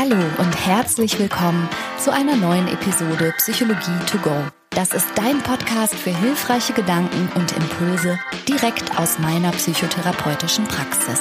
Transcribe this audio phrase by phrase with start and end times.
[0.00, 4.30] Hallo und herzlich willkommen zu einer neuen Episode Psychologie to go.
[4.70, 8.16] Das ist dein Podcast für hilfreiche Gedanken und Impulse
[8.46, 11.18] direkt aus meiner psychotherapeutischen Praxis.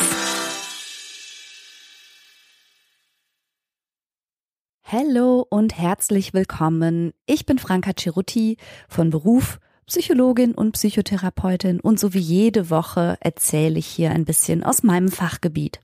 [4.83, 7.13] Hallo und herzlich willkommen.
[7.25, 8.57] Ich bin Franka Cerutti
[8.87, 9.57] von Beruf
[9.87, 15.07] Psychologin und Psychotherapeutin und so wie jede Woche erzähle ich hier ein bisschen aus meinem
[15.07, 15.79] Fachgebiet.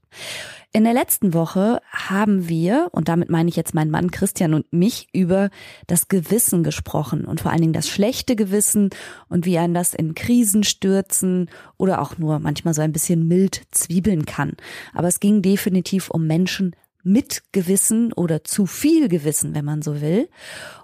[0.74, 4.74] In der letzten Woche haben wir, und damit meine ich jetzt meinen Mann Christian und
[4.74, 5.52] mich, über
[5.88, 8.90] das Gewissen gesprochen und vor allen Dingen das schlechte Gewissen
[9.30, 13.62] und wie ein das in Krisen stürzen oder auch nur manchmal so ein bisschen mild
[13.72, 14.58] zwiebeln kann.
[14.94, 20.02] Aber es ging definitiv um Menschen mit Gewissen oder zu viel Gewissen, wenn man so
[20.02, 20.30] will.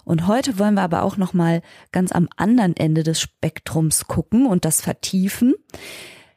[0.04, 4.46] Und heute wollen wir aber auch noch mal ganz am anderen Ende des Spektrums gucken
[4.46, 5.54] und das vertiefen.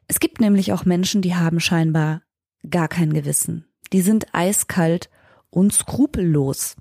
[0.08, 2.22] Es gibt nämlich auch Menschen, die haben scheinbar
[2.70, 3.66] gar kein Gewissen.
[3.92, 5.10] Die sind eiskalt
[5.50, 6.76] und skrupellos.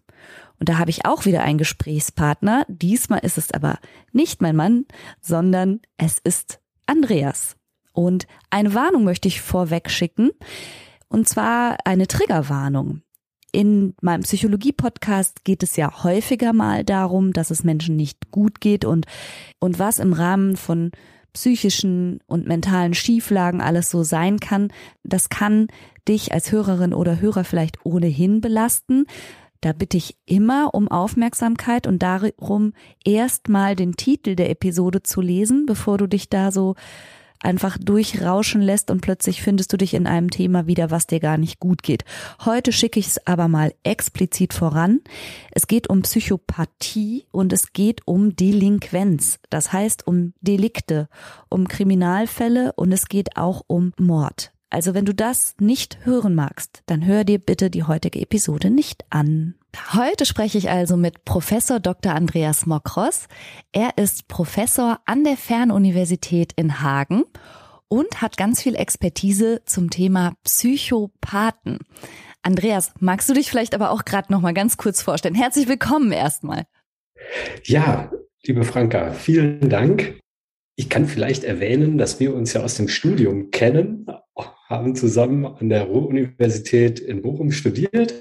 [0.58, 2.64] Und da habe ich auch wieder einen Gesprächspartner.
[2.68, 3.78] Diesmal ist es aber
[4.12, 4.86] nicht mein Mann,
[5.20, 7.56] sondern es ist Andreas.
[7.92, 10.30] Und eine Warnung möchte ich vorweg schicken.
[11.12, 13.02] Und zwar eine Triggerwarnung.
[13.52, 18.86] In meinem Psychologie-Podcast geht es ja häufiger mal darum, dass es Menschen nicht gut geht
[18.86, 19.04] und,
[19.60, 20.90] und was im Rahmen von
[21.34, 25.68] psychischen und mentalen Schieflagen alles so sein kann, das kann
[26.08, 29.04] dich als Hörerin oder Hörer vielleicht ohnehin belasten.
[29.60, 32.72] Da bitte ich immer um Aufmerksamkeit und darum,
[33.04, 36.74] erstmal den Titel der Episode zu lesen, bevor du dich da so
[37.42, 41.38] einfach durchrauschen lässt und plötzlich findest du dich in einem Thema wieder, was dir gar
[41.38, 42.04] nicht gut geht.
[42.44, 45.00] Heute schicke ich es aber mal explizit voran.
[45.50, 49.38] Es geht um Psychopathie und es geht um Delinquenz.
[49.50, 51.08] Das heißt um Delikte,
[51.48, 54.52] um Kriminalfälle und es geht auch um Mord.
[54.70, 59.04] Also wenn du das nicht hören magst, dann hör dir bitte die heutige Episode nicht
[59.10, 59.54] an.
[59.94, 62.14] Heute spreche ich also mit Professor Dr.
[62.14, 63.26] Andreas Mokros.
[63.72, 67.24] Er ist Professor an der Fernuniversität in Hagen
[67.88, 71.78] und hat ganz viel Expertise zum Thema Psychopathen.
[72.42, 75.34] Andreas, magst du dich vielleicht aber auch gerade noch mal ganz kurz vorstellen?
[75.34, 76.64] Herzlich willkommen erstmal.
[77.64, 78.10] Ja,
[78.44, 80.18] liebe Franka, vielen Dank.
[80.76, 84.06] Ich kann vielleicht erwähnen, dass wir uns ja aus dem Studium kennen,
[84.68, 88.14] haben zusammen an der Ruhr-Universität in Bochum studiert.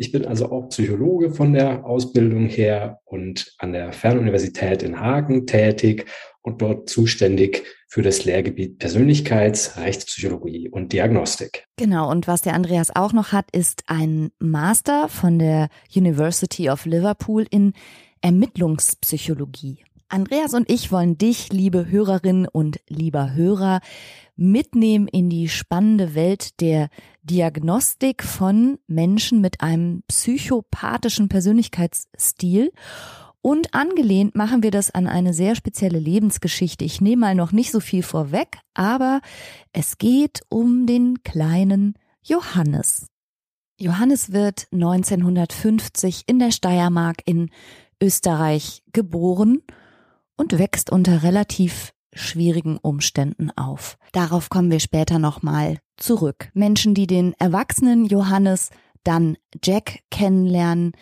[0.00, 5.44] Ich bin also auch Psychologe von der Ausbildung her und an der Fernuniversität in Hagen
[5.44, 6.06] tätig
[6.40, 11.64] und dort zuständig für das Lehrgebiet Persönlichkeits, Rechtspsychologie und Diagnostik.
[11.76, 16.86] Genau, und was der Andreas auch noch hat, ist ein Master von der University of
[16.86, 17.72] Liverpool in
[18.20, 19.84] Ermittlungspsychologie.
[20.10, 23.80] Andreas und ich wollen dich, liebe Hörerin und lieber Hörer,
[24.36, 26.88] mitnehmen in die spannende Welt der
[27.22, 32.72] Diagnostik von Menschen mit einem psychopathischen Persönlichkeitsstil.
[33.42, 36.86] Und angelehnt machen wir das an eine sehr spezielle Lebensgeschichte.
[36.86, 39.20] Ich nehme mal noch nicht so viel vorweg, aber
[39.72, 43.08] es geht um den kleinen Johannes.
[43.78, 47.50] Johannes wird 1950 in der Steiermark in
[48.00, 49.62] Österreich geboren
[50.38, 53.98] und wächst unter relativ schwierigen Umständen auf.
[54.12, 56.50] Darauf kommen wir später nochmal zurück.
[56.54, 58.70] Menschen, die den erwachsenen Johannes,
[59.04, 60.92] dann Jack kennenlernen,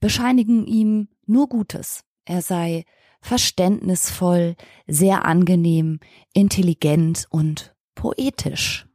[0.00, 2.02] bescheinigen ihm nur Gutes.
[2.24, 2.84] Er sei
[3.20, 4.56] verständnisvoll,
[4.86, 6.00] sehr angenehm,
[6.32, 8.87] intelligent und poetisch.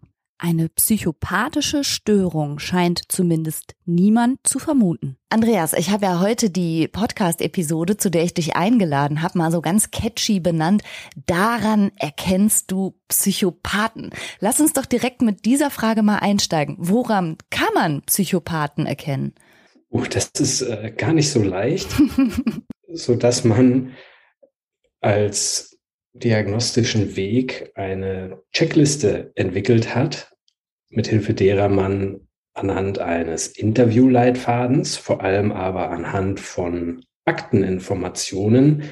[0.46, 5.16] Eine psychopathische Störung scheint zumindest niemand zu vermuten.
[5.30, 9.62] Andreas, ich habe ja heute die Podcast-Episode, zu der ich dich eingeladen habe, mal so
[9.62, 10.84] ganz catchy benannt.
[11.16, 14.10] Daran erkennst du Psychopathen.
[14.42, 16.76] Lass uns doch direkt mit dieser Frage mal einsteigen.
[16.78, 19.34] Woran kann man Psychopathen erkennen?
[19.90, 21.88] Uh, das ist äh, gar nicht so leicht,
[22.92, 23.94] so dass man
[25.00, 25.80] als
[26.12, 30.33] diagnostischen Weg eine Checkliste entwickelt hat,
[30.96, 38.84] mithilfe derer man anhand eines Interviewleitfadens, vor allem aber anhand von Akteninformationen,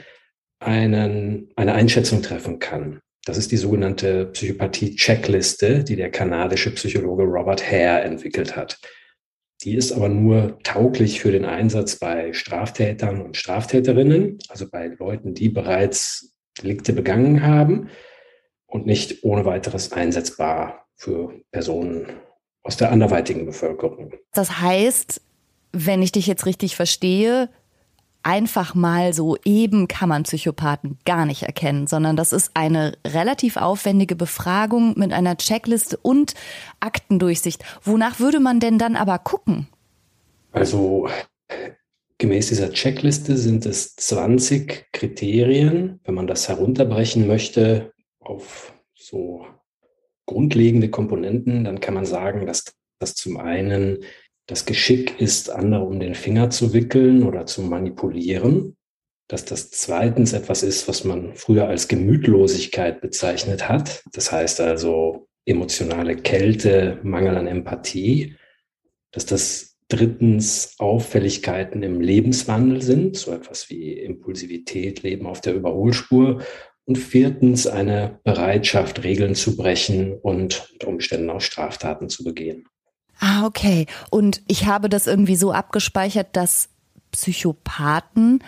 [0.59, 2.99] einen, eine Einschätzung treffen kann.
[3.25, 8.79] Das ist die sogenannte Psychopathie-Checkliste, die der kanadische Psychologe Robert Hare entwickelt hat.
[9.63, 15.35] Die ist aber nur tauglich für den Einsatz bei Straftätern und Straftäterinnen, also bei Leuten,
[15.35, 17.89] die bereits Delikte begangen haben
[18.65, 22.07] und nicht ohne weiteres einsetzbar für Personen
[22.63, 24.13] aus der anderweitigen Bevölkerung.
[24.33, 25.21] Das heißt,
[25.71, 27.49] wenn ich dich jetzt richtig verstehe,
[28.23, 33.57] einfach mal so eben kann man Psychopathen gar nicht erkennen, sondern das ist eine relativ
[33.57, 36.33] aufwendige Befragung mit einer Checkliste und
[36.79, 37.63] Aktendurchsicht.
[37.83, 39.67] Wonach würde man denn dann aber gucken?
[40.51, 41.07] Also
[42.17, 45.99] gemäß dieser Checkliste sind es 20 Kriterien.
[46.03, 49.45] Wenn man das herunterbrechen möchte auf so
[50.31, 52.63] grundlegende Komponenten, dann kann man sagen, dass
[52.99, 53.99] das zum einen
[54.47, 58.75] das Geschick ist, andere um den Finger zu wickeln oder zu manipulieren.
[59.27, 64.03] Dass das zweitens etwas ist, was man früher als Gemütlosigkeit bezeichnet hat.
[64.13, 68.35] Das heißt also emotionale Kälte, Mangel an Empathie.
[69.11, 76.41] Dass das drittens Auffälligkeiten im Lebenswandel sind, so etwas wie Impulsivität, Leben auf der Überholspur.
[76.91, 82.67] Und viertens eine Bereitschaft, Regeln zu brechen und unter Umständen auch Straftaten zu begehen.
[83.17, 83.85] Ah, okay.
[84.09, 86.67] Und ich habe das irgendwie so abgespeichert, dass
[87.13, 88.43] Psychopathen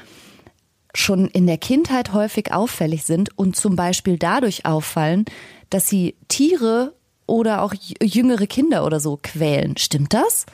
[0.94, 5.24] schon in der Kindheit häufig auffällig sind und zum Beispiel dadurch auffallen,
[5.70, 6.94] dass sie Tiere
[7.26, 9.78] oder auch jüngere Kinder oder so quälen.
[9.78, 10.46] Stimmt das?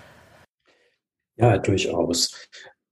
[1.38, 2.50] Ja, durchaus.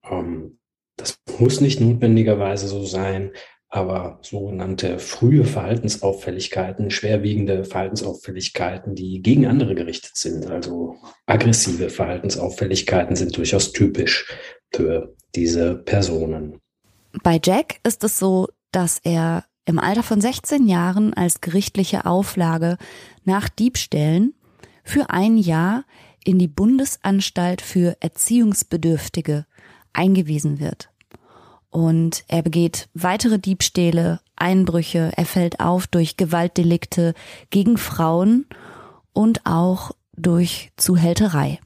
[0.09, 0.57] Ähm,
[0.95, 3.31] das muss nicht notwendigerweise so sein
[3.69, 13.35] aber sogenannte frühe Verhaltensauffälligkeiten, schwerwiegende Verhaltensauffälligkeiten, die gegen andere gerichtet sind, also aggressive Verhaltensauffälligkeiten sind
[13.35, 14.33] durchaus typisch
[14.73, 16.59] für diese Personen.
[17.23, 22.77] Bei Jack ist es so, dass er im Alter von 16 Jahren als gerichtliche Auflage
[23.25, 24.33] nach Diebstählen
[24.83, 25.83] für ein Jahr
[26.23, 29.45] in die Bundesanstalt für Erziehungsbedürftige
[29.91, 30.89] eingewiesen wird.
[31.77, 37.13] Und er begeht weitere Diebstähle, Einbrüche, er fällt auf durch Gewaltdelikte
[37.51, 38.47] gegen Frauen
[39.13, 41.59] und auch durch Zuhälterei.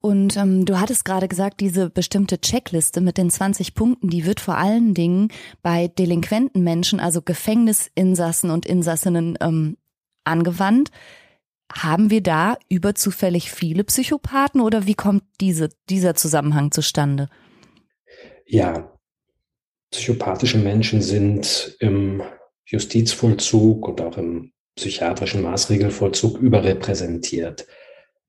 [0.00, 4.40] Und ähm, du hattest gerade gesagt, diese bestimmte Checkliste mit den 20 Punkten, die wird
[4.40, 5.28] vor allen Dingen
[5.62, 9.76] bei delinquenten Menschen, also Gefängnisinsassen und Insassinnen, ähm,
[10.24, 10.90] angewandt.
[11.72, 17.28] Haben wir da überzufällig viele Psychopathen oder wie kommt diese, dieser Zusammenhang zustande?
[18.46, 18.90] Ja,
[19.94, 22.20] psychopathische Menschen sind im
[22.66, 27.64] Justizvollzug und auch im psychiatrischen Maßregelvollzug überrepräsentiert,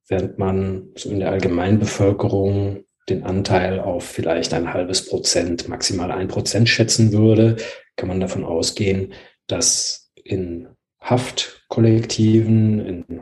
[0.07, 6.27] während man so in der Allgemeinbevölkerung den Anteil auf vielleicht ein halbes Prozent, maximal ein
[6.27, 7.55] Prozent schätzen würde,
[7.95, 9.13] kann man davon ausgehen,
[9.47, 10.67] dass in
[11.01, 13.21] Haftkollektiven, in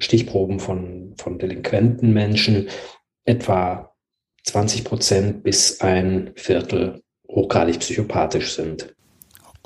[0.00, 2.70] Stichproben von, von delinquenten Menschen
[3.26, 3.94] etwa
[4.44, 7.01] 20 Prozent bis ein Viertel
[7.34, 8.94] hochgradig psychopathisch sind.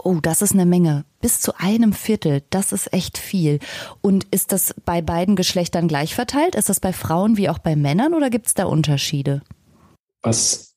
[0.03, 1.05] Oh, das ist eine Menge.
[1.21, 2.43] Bis zu einem Viertel.
[2.51, 3.59] Das ist echt viel.
[4.03, 6.55] Und ist das bei beiden Geschlechtern gleich verteilt?
[6.55, 9.43] Ist das bei Frauen wie auch bei Männern oder gibt es da Unterschiede?
[10.23, 10.77] Was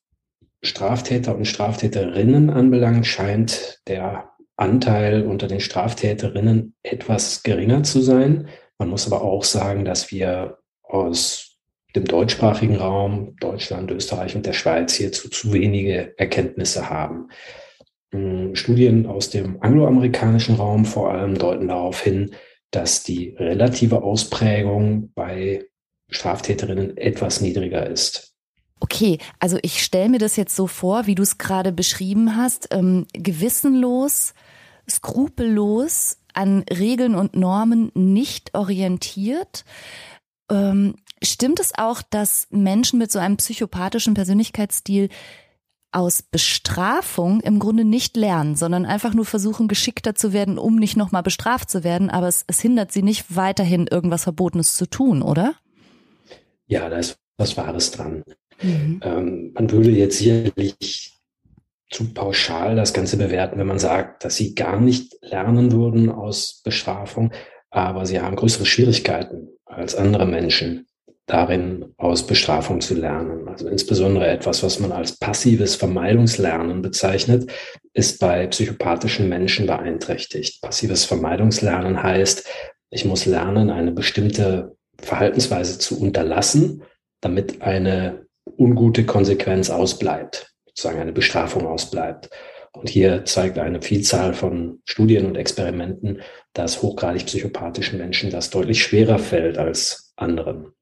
[0.62, 8.48] Straftäter und Straftäterinnen anbelangt, scheint der Anteil unter den Straftäterinnen etwas geringer zu sein.
[8.78, 11.49] Man muss aber auch sagen, dass wir aus
[11.94, 17.28] dem deutschsprachigen Raum, Deutschland, Österreich und der Schweiz hierzu zu wenige Erkenntnisse haben.
[18.12, 22.34] Hm, Studien aus dem angloamerikanischen Raum vor allem deuten darauf hin,
[22.70, 25.64] dass die relative Ausprägung bei
[26.08, 28.34] Straftäterinnen etwas niedriger ist.
[28.80, 32.68] Okay, also ich stelle mir das jetzt so vor, wie du es gerade beschrieben hast,
[32.72, 34.34] ähm, gewissenlos,
[34.88, 39.64] skrupellos, an Regeln und Normen nicht orientiert.
[40.50, 45.10] Ähm, Stimmt es auch, dass Menschen mit so einem psychopathischen Persönlichkeitsstil
[45.92, 50.96] aus Bestrafung im Grunde nicht lernen, sondern einfach nur versuchen, geschickter zu werden, um nicht
[50.96, 55.22] nochmal bestraft zu werden, aber es, es hindert sie nicht, weiterhin irgendwas Verbotenes zu tun,
[55.22, 55.54] oder?
[56.66, 58.22] Ja, da ist was Wahres dran.
[58.62, 59.00] Mhm.
[59.02, 61.18] Ähm, man würde jetzt sicherlich
[61.90, 66.60] zu pauschal das Ganze bewerten, wenn man sagt, dass sie gar nicht lernen würden aus
[66.62, 67.32] Bestrafung,
[67.70, 70.86] aber sie haben größere Schwierigkeiten als andere Menschen
[71.30, 73.48] darin aus Bestrafung zu lernen.
[73.48, 77.50] Also insbesondere etwas, was man als passives Vermeidungslernen bezeichnet,
[77.94, 80.60] ist bei psychopathischen Menschen beeinträchtigt.
[80.60, 82.48] Passives Vermeidungslernen heißt,
[82.90, 86.82] ich muss lernen, eine bestimmte Verhaltensweise zu unterlassen,
[87.20, 88.26] damit eine
[88.58, 92.28] ungute Konsequenz ausbleibt, sozusagen eine Bestrafung ausbleibt.
[92.72, 96.22] Und hier zeigt eine Vielzahl von Studien und Experimenten,
[96.54, 100.72] dass hochgradig psychopathischen Menschen das deutlich schwerer fällt als anderen.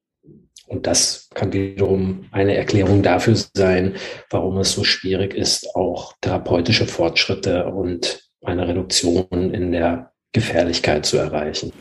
[0.68, 3.96] Und das kann wiederum eine Erklärung dafür sein,
[4.30, 11.16] warum es so schwierig ist, auch therapeutische Fortschritte und eine Reduktion in der Gefährlichkeit zu
[11.16, 11.72] erreichen.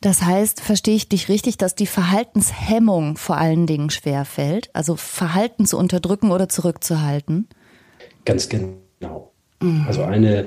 [0.00, 4.94] Das heißt, verstehe ich dich richtig, dass die Verhaltenshemmung vor allen Dingen schwer fällt, also
[4.94, 7.48] Verhalten zu unterdrücken oder zurückzuhalten?
[8.24, 9.32] Ganz genau.
[9.60, 9.84] Mhm.
[9.88, 10.44] Also eine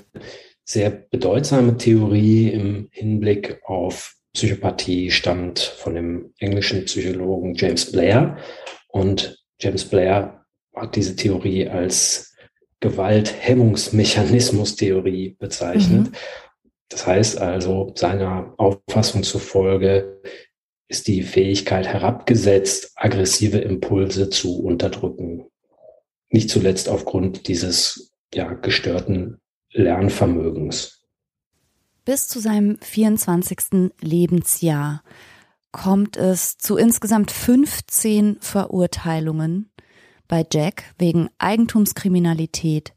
[0.64, 8.38] sehr bedeutsame Theorie im Hinblick auf Psychopathie stammt von dem englischen Psychologen James Blair
[8.88, 10.46] und James Blair
[10.76, 12.36] hat diese Theorie als
[12.80, 16.08] Gewalthemmungsmechanismus-Theorie bezeichnet.
[16.08, 16.14] Mhm.
[16.90, 20.22] Das heißt also, seiner Auffassung zufolge
[20.90, 25.46] ist die Fähigkeit herabgesetzt, aggressive Impulse zu unterdrücken.
[26.30, 29.40] Nicht zuletzt aufgrund dieses ja, gestörten
[29.72, 31.01] Lernvermögens.
[32.04, 33.92] Bis zu seinem 24.
[34.02, 35.04] Lebensjahr
[35.72, 39.70] kommt es zu insgesamt 15 Verurteilungen
[40.28, 42.94] bei Jack wegen Eigentumskriminalität,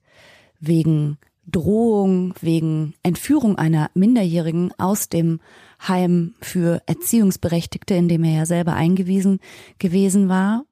[0.58, 5.40] wegen Drohung, wegen Entführung einer Minderjährigen aus dem
[5.86, 9.40] Heim für Erziehungsberechtigte, in dem er ja selber eingewiesen
[9.78, 10.64] gewesen war,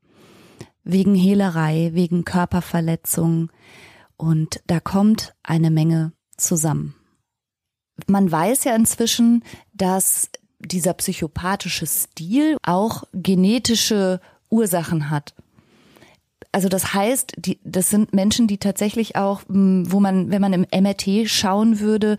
[0.84, 3.50] wegen Hehlerei, wegen Körperverletzung.
[4.16, 6.94] Und da kommt eine Menge zusammen.
[8.06, 15.34] Man weiß ja inzwischen, dass dieser psychopathische Stil auch genetische Ursachen hat.
[16.52, 20.66] Also das heißt, die, das sind Menschen, die tatsächlich auch, wo man, wenn man im
[20.70, 22.18] MRT schauen würde,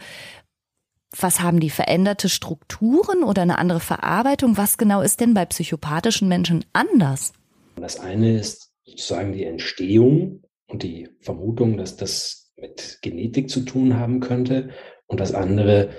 [1.16, 4.58] was haben die veränderte Strukturen oder eine andere Verarbeitung?
[4.58, 7.34] Was genau ist denn bei psychopathischen Menschen anders?
[7.76, 13.98] Das eine ist sozusagen die Entstehung und die Vermutung, dass das mit Genetik zu tun
[13.98, 14.70] haben könnte.
[15.08, 15.90] Und das andere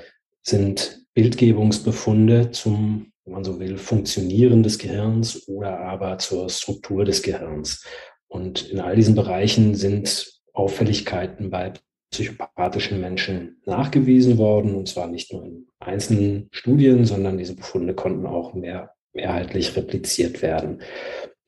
[0.42, 7.22] sind Bildgebungsbefunde zum, wenn man so will, Funktionieren des Gehirns oder aber zur Struktur des
[7.22, 7.84] Gehirns.
[8.28, 11.72] Und in all diesen Bereichen sind Auffälligkeiten bei
[12.10, 18.26] psychopathischen Menschen nachgewiesen worden, und zwar nicht nur in einzelnen Studien, sondern diese Befunde konnten
[18.26, 20.82] auch mehr, mehrheitlich repliziert werden.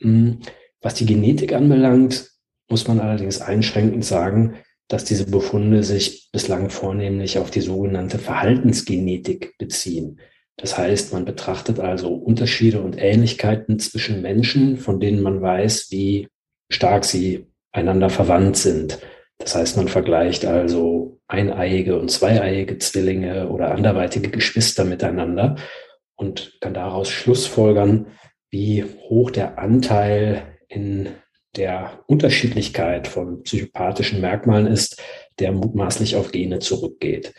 [0.00, 0.40] Hm,
[0.80, 2.30] was die Genetik anbelangt,
[2.68, 4.56] muss man allerdings einschränkend sagen,
[4.88, 10.20] dass diese Befunde sich bislang vornehmlich auf die sogenannte Verhaltensgenetik beziehen.
[10.56, 16.28] Das heißt, man betrachtet also Unterschiede und Ähnlichkeiten zwischen Menschen, von denen man weiß, wie
[16.70, 18.98] stark sie einander verwandt sind.
[19.38, 25.56] Das heißt, man vergleicht also eineiige und zweieiige Zwillinge oder anderweitige Geschwister miteinander
[26.14, 28.06] und kann daraus schlussfolgern,
[28.50, 31.08] wie hoch der Anteil in
[31.56, 35.00] der Unterschiedlichkeit von psychopathischen Merkmalen ist,
[35.38, 37.34] der mutmaßlich auf Gene zurückgeht.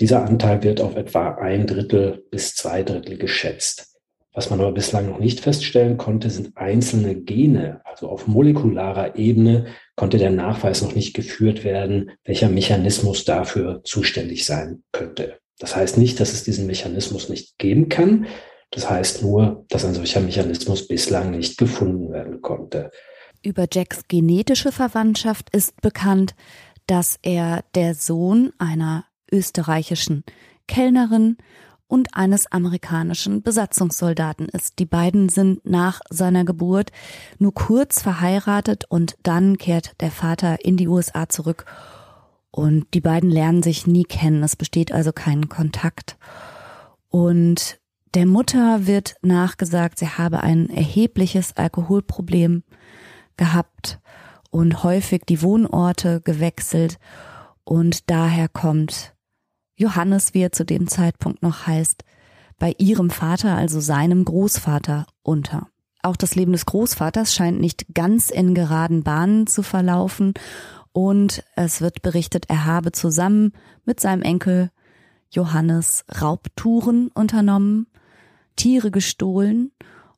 [0.00, 3.94] Dieser Anteil wird auf etwa ein Drittel bis zwei Drittel geschätzt.
[4.32, 7.80] Was man aber bislang noch nicht feststellen konnte, sind einzelne Gene.
[7.84, 14.44] Also auf molekularer Ebene konnte der Nachweis noch nicht geführt werden, welcher Mechanismus dafür zuständig
[14.44, 15.38] sein könnte.
[15.60, 18.26] Das heißt nicht, dass es diesen Mechanismus nicht geben kann.
[18.72, 22.90] Das heißt nur, dass ein solcher Mechanismus bislang nicht gefunden werden konnte.
[23.44, 26.34] Über Jacks genetische Verwandtschaft ist bekannt,
[26.86, 30.24] dass er der Sohn einer österreichischen
[30.66, 31.36] Kellnerin
[31.86, 34.78] und eines amerikanischen Besatzungssoldaten ist.
[34.78, 36.90] Die beiden sind nach seiner Geburt
[37.38, 41.66] nur kurz verheiratet und dann kehrt der Vater in die USA zurück
[42.50, 44.42] und die beiden lernen sich nie kennen.
[44.42, 46.16] Es besteht also kein Kontakt.
[47.10, 47.78] Und
[48.14, 52.62] der Mutter wird nachgesagt, sie habe ein erhebliches Alkoholproblem
[53.36, 54.00] gehabt
[54.50, 56.98] und häufig die Wohnorte gewechselt
[57.64, 59.14] und daher kommt
[59.76, 62.04] Johannes, wie er zu dem Zeitpunkt noch heißt,
[62.58, 65.68] bei ihrem Vater, also seinem Großvater, unter.
[66.02, 70.34] Auch das Leben des Großvaters scheint nicht ganz in geraden Bahnen zu verlaufen
[70.92, 73.52] und es wird berichtet, er habe zusammen
[73.84, 74.70] mit seinem Enkel
[75.30, 77.88] Johannes Raubtouren unternommen,
[78.54, 79.72] Tiere gestohlen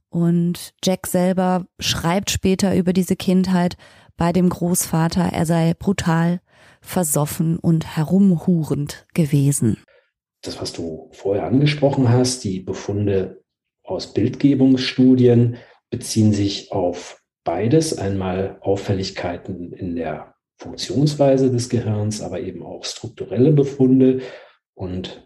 [0.09, 3.77] und Jack selber schreibt später über diese Kindheit
[4.17, 6.41] bei dem Großvater, er sei brutal,
[6.81, 9.79] versoffen und herumhurend gewesen.
[10.43, 13.43] Das, was du vorher angesprochen hast, die Befunde
[13.83, 15.57] aus Bildgebungsstudien
[15.91, 17.99] beziehen sich auf beides.
[17.99, 24.21] Einmal Auffälligkeiten in der Funktionsweise des Gehirns, aber eben auch strukturelle Befunde.
[24.75, 25.26] Und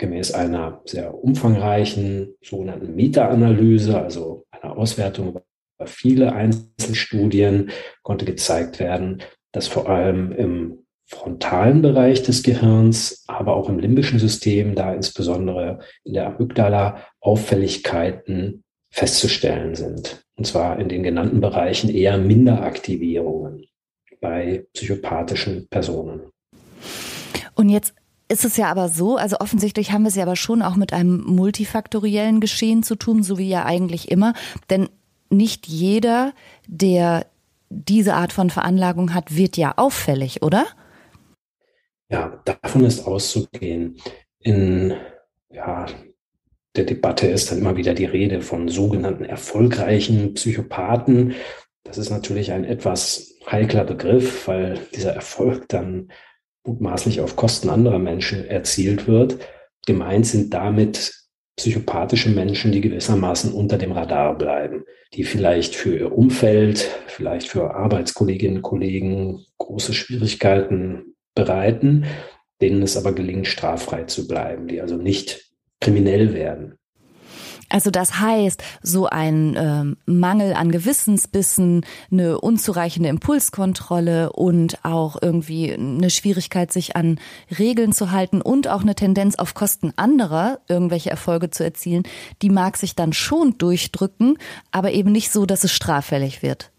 [0.00, 5.42] gemäß einer sehr umfangreichen sogenannten Meta-Analyse, also einer Auswertung über
[5.86, 7.70] viele Einzelstudien,
[8.02, 14.18] konnte gezeigt werden, dass vor allem im frontalen Bereich des Gehirns, aber auch im limbischen
[14.18, 20.24] System, da insbesondere in der Amygdala Auffälligkeiten festzustellen sind.
[20.36, 23.66] Und zwar in den genannten Bereichen eher Minderaktivierungen
[24.20, 26.22] bei psychopathischen Personen.
[27.54, 27.94] Und jetzt
[28.30, 30.92] ist es ja aber so, also offensichtlich haben wir es ja aber schon auch mit
[30.92, 34.34] einem multifaktoriellen Geschehen zu tun, so wie ja eigentlich immer.
[34.70, 34.88] Denn
[35.30, 36.32] nicht jeder,
[36.66, 37.26] der
[37.68, 40.66] diese Art von Veranlagung hat, wird ja auffällig, oder?
[42.08, 43.96] Ja, davon ist auszugehen.
[44.40, 44.94] In
[45.50, 45.86] ja,
[46.76, 51.34] der Debatte ist dann immer wieder die Rede von sogenannten erfolgreichen Psychopathen.
[51.82, 56.10] Das ist natürlich ein etwas heikler Begriff, weil dieser Erfolg dann
[56.64, 59.38] mutmaßlich auf Kosten anderer Menschen erzielt wird.
[59.86, 61.14] Gemeint sind damit
[61.56, 67.74] psychopathische Menschen, die gewissermaßen unter dem Radar bleiben, die vielleicht für ihr Umfeld, vielleicht für
[67.74, 72.06] Arbeitskolleginnen und Kollegen große Schwierigkeiten bereiten,
[72.60, 75.50] denen es aber gelingt, straffrei zu bleiben, die also nicht
[75.80, 76.79] kriminell werden.
[77.70, 85.72] Also das heißt, so ein ähm, Mangel an Gewissensbissen, eine unzureichende Impulskontrolle und auch irgendwie
[85.72, 87.18] eine Schwierigkeit, sich an
[87.58, 92.02] Regeln zu halten und auch eine Tendenz auf Kosten anderer irgendwelche Erfolge zu erzielen,
[92.42, 94.36] die mag sich dann schon durchdrücken,
[94.72, 96.72] aber eben nicht so, dass es straffällig wird.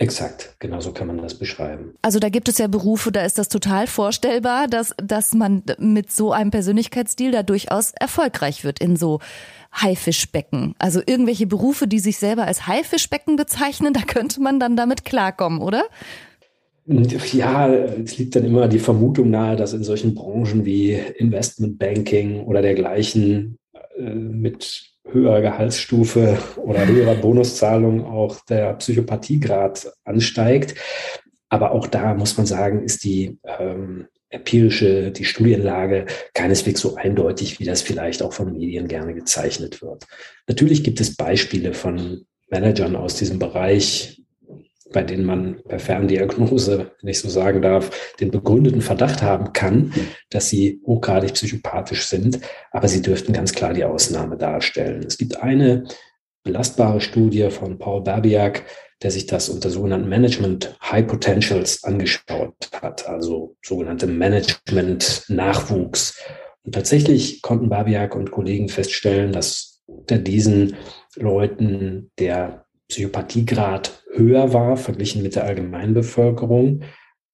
[0.00, 1.92] Exakt, genau so kann man das beschreiben.
[2.00, 6.10] Also da gibt es ja Berufe, da ist das total vorstellbar, dass, dass man mit
[6.10, 9.20] so einem Persönlichkeitsstil da durchaus erfolgreich wird in so
[9.74, 10.74] Haifischbecken.
[10.78, 15.60] Also irgendwelche Berufe, die sich selber als Haifischbecken bezeichnen, da könnte man dann damit klarkommen,
[15.60, 15.84] oder?
[16.86, 22.62] Ja, es liegt dann immer die Vermutung nahe, dass in solchen Branchen wie Investmentbanking oder
[22.62, 23.58] dergleichen
[23.98, 30.74] äh, mit höherer Gehaltsstufe oder höherer Bonuszahlung auch der Psychopathiegrad ansteigt.
[31.48, 37.58] Aber auch da muss man sagen, ist die ähm, empirische, die Studienlage keineswegs so eindeutig,
[37.58, 40.06] wie das vielleicht auch von Medien gerne gezeichnet wird.
[40.46, 44.19] Natürlich gibt es Beispiele von Managern aus diesem Bereich,
[44.92, 49.92] bei denen man per Ferndiagnose, wenn ich so sagen darf, den begründeten Verdacht haben kann,
[50.30, 52.40] dass sie hochgradig psychopathisch sind,
[52.72, 55.04] aber sie dürften ganz klar die Ausnahme darstellen.
[55.06, 55.84] Es gibt eine
[56.42, 58.64] belastbare Studie von Paul Babiak,
[59.02, 66.20] der sich das unter sogenannten Management High Potentials angeschaut hat, also sogenannte Management Nachwuchs.
[66.64, 70.76] Und tatsächlich konnten Babiak und Kollegen feststellen, dass unter diesen
[71.16, 76.82] Leuten der Psychopathiegrad höher war, verglichen mit der Allgemeinbevölkerung,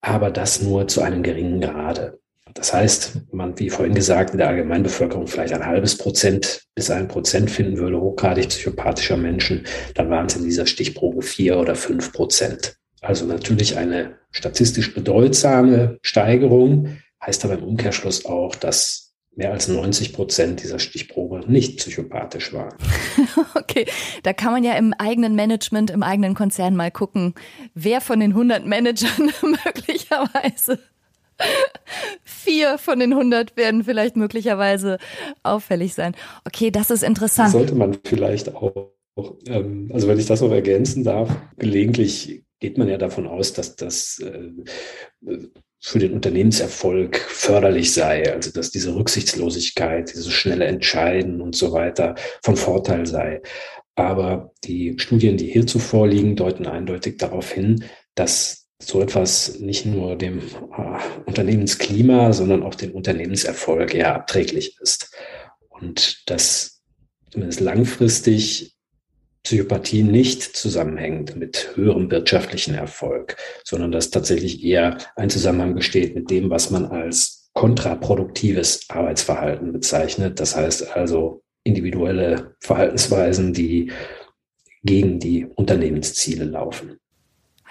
[0.01, 2.19] aber das nur zu einem geringen Grade.
[2.55, 7.07] Das heißt, man, wie vorhin gesagt, in der Allgemeinbevölkerung vielleicht ein halbes Prozent bis ein
[7.07, 12.13] Prozent finden würde, hochgradig psychopathischer Menschen, dann waren es in dieser Stichprobe vier oder fünf
[12.13, 12.77] Prozent.
[13.03, 19.06] Also natürlich eine statistisch bedeutsame Steigerung, heißt aber im Umkehrschluss auch, dass
[19.37, 22.75] mehr als 90 Prozent dieser Stichprobe nicht psychopathisch waren.
[23.55, 23.87] Okay,
[24.23, 27.35] da kann man ja im eigenen Management, im eigenen Konzern mal gucken,
[27.75, 29.31] wer von den 100 Managern
[29.65, 30.79] möglicherweise
[32.25, 34.99] vier von den 100 werden vielleicht möglicherweise
[35.43, 36.15] auffällig sein.
[36.47, 37.51] Okay, das ist interessant.
[37.51, 38.93] Sollte man vielleicht auch,
[39.47, 43.77] ähm, also wenn ich das noch ergänzen darf, gelegentlich geht man ja davon aus, dass
[43.77, 44.51] das äh,
[45.81, 52.15] für den Unternehmenserfolg förderlich sei, also dass diese Rücksichtslosigkeit, dieses schnelle Entscheiden und so weiter
[52.43, 53.43] von Vorteil sei.
[53.95, 57.85] Aber die Studien, die hierzu vorliegen, deuten eindeutig darauf hin,
[58.15, 65.15] dass so etwas nicht nur dem äh, Unternehmensklima, sondern auch dem Unternehmenserfolg eher abträglich ist.
[65.69, 66.83] Und dass
[67.31, 68.76] zumindest langfristig
[69.47, 76.31] Psychopathie nicht zusammenhängt mit höherem wirtschaftlichen Erfolg, sondern dass tatsächlich eher ein Zusammenhang besteht mit
[76.31, 80.41] dem, was man als kontraproduktives Arbeitsverhalten bezeichnet.
[80.41, 83.93] Das heißt also individuelle Verhaltensweisen, die
[84.83, 86.99] gegen die Unternehmensziele laufen.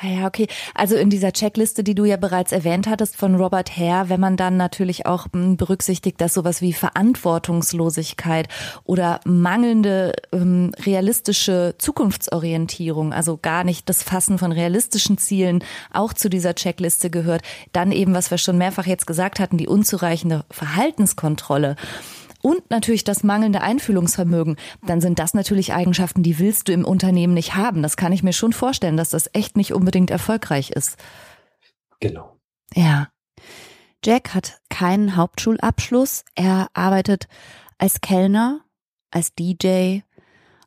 [0.02, 0.48] Ah ja, okay.
[0.74, 4.36] Also in dieser Checkliste, die du ja bereits erwähnt hattest von Robert Hare, wenn man
[4.36, 8.50] dann natürlich auch hm, berücksichtigt, dass sowas wie Verantwortungslosigkeit
[8.84, 16.30] oder mangelnde ähm, realistische Zukunftsorientierung, also gar nicht das Fassen von realistischen Zielen, auch zu
[16.30, 21.78] dieser Checkliste gehört, dann eben, was wir schon mehrfach jetzt gesagt hatten, die unzureichende Verhaltenskontrolle
[22.46, 27.34] und natürlich das mangelnde Einfühlungsvermögen, dann sind das natürlich Eigenschaften, die willst du im Unternehmen
[27.34, 27.82] nicht haben.
[27.82, 30.96] Das kann ich mir schon vorstellen, dass das echt nicht unbedingt erfolgreich ist.
[32.00, 32.38] Genau.
[32.76, 33.08] Ja.
[34.06, 36.24] Jack hat keinen Hauptschulabschluss.
[36.36, 37.28] Er arbeitet
[37.80, 38.62] als Kellner,
[39.10, 40.02] als DJ,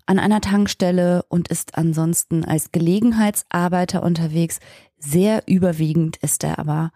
[0.05, 4.59] an einer Tankstelle und ist ansonsten als Gelegenheitsarbeiter unterwegs.
[4.99, 6.91] Sehr überwiegend ist er aber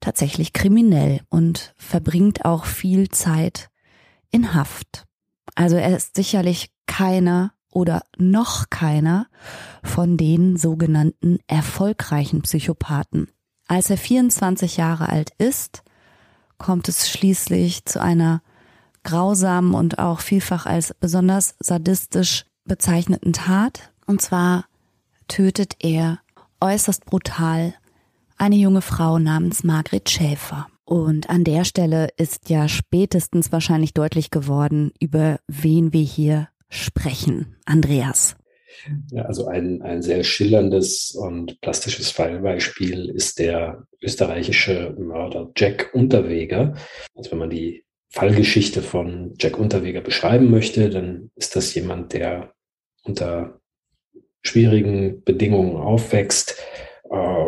[0.00, 3.68] tatsächlich kriminell und verbringt auch viel Zeit
[4.30, 5.04] in Haft.
[5.54, 9.26] Also er ist sicherlich keiner oder noch keiner
[9.82, 13.28] von den sogenannten erfolgreichen Psychopathen.
[13.68, 15.82] Als er 24 Jahre alt ist,
[16.58, 18.42] kommt es schließlich zu einer
[19.02, 23.92] grausamen und auch vielfach als besonders sadistisch bezeichneten Tat.
[24.06, 24.64] Und zwar
[25.28, 26.20] tötet er
[26.60, 27.74] äußerst brutal
[28.38, 30.66] eine junge Frau namens Margret Schäfer.
[30.88, 37.56] Und an der Stelle ist ja spätestens wahrscheinlich deutlich geworden, über wen wir hier sprechen.
[37.64, 38.36] Andreas.
[39.10, 46.76] Ja, also ein, ein sehr schillerndes und plastisches Fallbeispiel ist der österreichische Mörder Jack Unterweger.
[47.16, 52.52] Also wenn man die Fallgeschichte von Jack Unterweger beschreiben möchte, dann ist das jemand, der
[53.02, 53.60] unter
[54.42, 56.62] schwierigen Bedingungen aufwächst,
[57.10, 57.44] äh,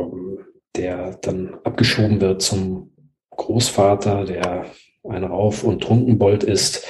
[0.74, 2.90] der dann abgeschoben wird zum
[3.38, 4.66] Großvater, der
[5.08, 6.84] ein Rauf- und Trunkenbold ist,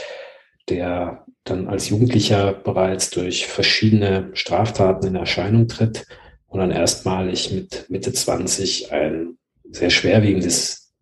[0.69, 6.05] der dann als Jugendlicher bereits durch verschiedene Straftaten in Erscheinung tritt
[6.49, 9.39] und dann erstmalig mit Mitte 20 ein
[9.71, 10.93] sehr schwerwiegendes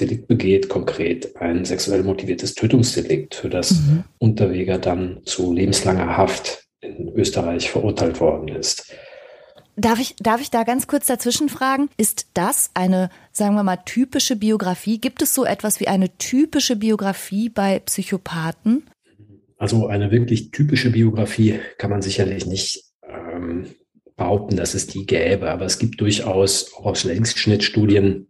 [0.00, 4.04] Delikt begeht, konkret ein sexuell motiviertes Tötungsdelikt, für das mhm.
[4.18, 8.92] Unterweger dann zu lebenslanger Haft in Österreich verurteilt worden ist.
[9.78, 11.90] Darf ich, darf ich da ganz kurz dazwischen fragen?
[11.98, 14.98] Ist das eine, sagen wir mal, typische Biografie?
[14.98, 18.88] Gibt es so etwas wie eine typische Biografie bei Psychopathen?
[19.58, 23.66] Also eine wirklich typische Biografie kann man sicherlich nicht ähm,
[24.16, 28.28] behaupten, dass es die gäbe, aber es gibt durchaus auch aus Längsschnittstudien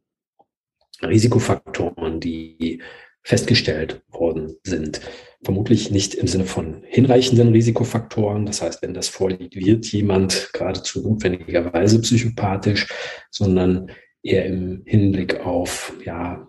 [1.03, 2.83] Risikofaktoren, die
[3.23, 5.01] festgestellt worden sind.
[5.47, 8.47] Vermutlich nicht im Sinne von hinreichenden Risikofaktoren.
[8.47, 12.89] Das heißt, wenn das vorliegt, wird jemand geradezu notwendigerweise psychopathisch,
[13.31, 13.93] sondern
[14.25, 16.49] eher im Hinblick auf ja,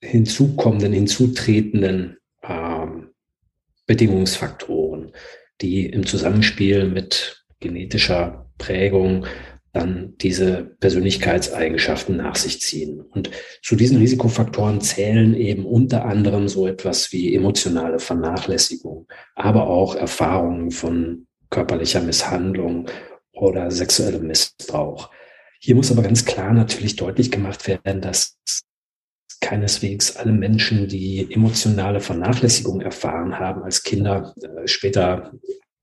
[0.00, 3.08] hinzukommenden, hinzutretenden ähm,
[3.84, 5.10] Bedingungsfaktoren,
[5.60, 9.26] die im Zusammenspiel mit genetischer Prägung
[9.76, 13.00] dann diese Persönlichkeitseigenschaften nach sich ziehen.
[13.00, 13.30] Und
[13.62, 20.70] zu diesen Risikofaktoren zählen eben unter anderem so etwas wie emotionale Vernachlässigung, aber auch Erfahrungen
[20.70, 22.88] von körperlicher Misshandlung
[23.32, 25.10] oder sexuellem Missbrauch.
[25.60, 28.38] Hier muss aber ganz klar natürlich deutlich gemacht werden, dass
[29.40, 35.32] keineswegs alle Menschen, die emotionale Vernachlässigung erfahren haben als Kinder, äh, später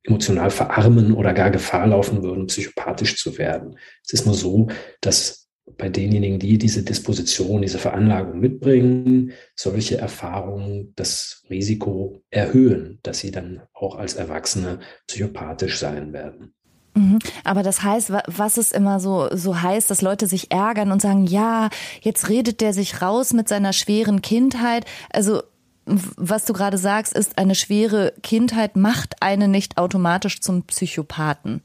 [0.03, 3.77] emotional verarmen oder gar Gefahr laufen würden, psychopathisch zu werden.
[4.03, 4.67] Es ist nur so,
[5.01, 5.43] dass
[5.77, 13.31] bei denjenigen, die diese Disposition, diese Veranlagung mitbringen, solche Erfahrungen das Risiko erhöhen, dass sie
[13.31, 16.53] dann auch als Erwachsene psychopathisch sein werden.
[16.95, 17.19] Mhm.
[17.43, 21.25] Aber das heißt, was es immer so, so heißt, dass Leute sich ärgern und sagen,
[21.25, 21.69] ja,
[22.01, 24.85] jetzt redet der sich raus mit seiner schweren Kindheit.
[25.09, 25.43] Also
[25.85, 31.61] was du gerade sagst, ist, eine schwere Kindheit macht einen nicht automatisch zum Psychopathen.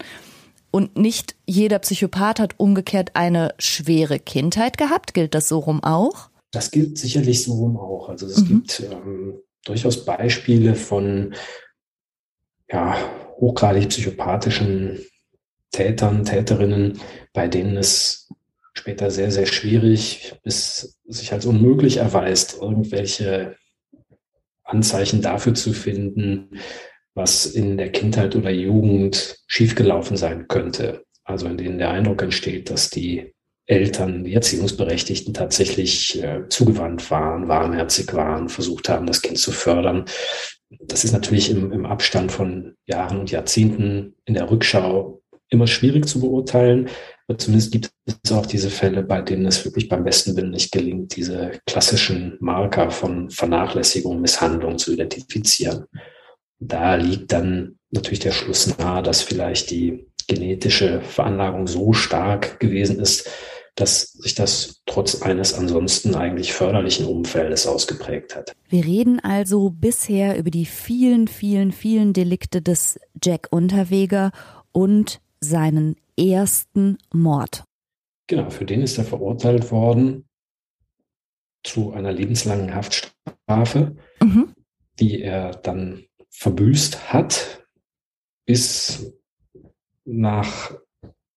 [0.70, 5.14] Und nicht jeder Psychopath hat umgekehrt eine schwere Kindheit gehabt.
[5.14, 6.28] Gilt das so rum auch?
[6.50, 8.09] Das gilt sicherlich so rum auch.
[8.09, 8.46] Also es mhm.
[8.48, 11.35] gibt ähm, durchaus Beispiele von
[12.70, 12.96] ja,
[13.38, 14.98] hochgradig psychopathischen
[15.70, 17.00] Tätern, Täterinnen,
[17.33, 18.28] bei denen es
[18.74, 23.57] später sehr, sehr schwierig bis sich als unmöglich erweist, irgendwelche
[24.68, 26.59] Anzeichen dafür zu finden,
[27.14, 31.04] was in der Kindheit oder Jugend schiefgelaufen sein könnte.
[31.24, 33.35] Also in denen der Eindruck entsteht, dass die
[33.66, 40.07] Eltern, die Erziehungsberechtigten tatsächlich äh, zugewandt waren, warmherzig waren, versucht haben, das Kind zu fördern.
[40.81, 46.07] Das ist natürlich im, im Abstand von Jahren und Jahrzehnten in der Rückschau immer schwierig
[46.07, 46.88] zu beurteilen.
[47.37, 47.91] Zumindest gibt
[48.23, 52.38] es auch diese Fälle, bei denen es wirklich beim besten Willen nicht gelingt, diese klassischen
[52.41, 55.85] Marker von Vernachlässigung, Misshandlung zu identifizieren.
[56.59, 62.99] Da liegt dann natürlich der Schluss nahe, dass vielleicht die genetische Veranlagung so stark gewesen
[62.99, 63.29] ist,
[63.75, 68.53] dass sich das trotz eines ansonsten eigentlich förderlichen Umfeldes ausgeprägt hat.
[68.69, 74.33] Wir reden also bisher über die vielen, vielen, vielen Delikte des Jack Unterweger
[74.73, 77.64] und seinen ersten Mord.
[78.26, 80.28] Genau, für den ist er verurteilt worden
[81.64, 84.52] zu einer lebenslangen Haftstrafe, mhm.
[84.98, 87.66] die er dann verbüßt hat,
[88.46, 89.12] bis
[90.04, 90.74] nach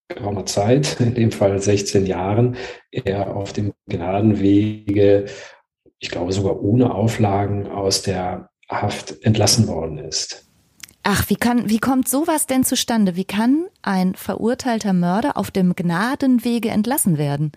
[0.08, 2.58] geraumer Zeit, in dem Fall 16 Jahren,
[2.92, 5.26] er auf dem Gnadenwege,
[6.00, 10.51] ich glaube sogar ohne Auflagen, aus der Haft entlassen worden ist.
[11.04, 13.16] Ach, wie kann, wie kommt sowas denn zustande?
[13.16, 17.52] Wie kann ein verurteilter Mörder auf dem Gnadenwege entlassen werden?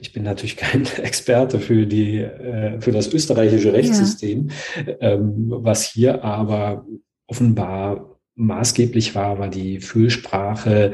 [0.00, 4.50] Ich bin natürlich kein Experte für die, äh, für das österreichische Rechtssystem.
[4.76, 4.94] Ja.
[5.00, 6.86] Ähm, was hier aber
[7.26, 10.92] offenbar maßgeblich war, war die Fühlsprache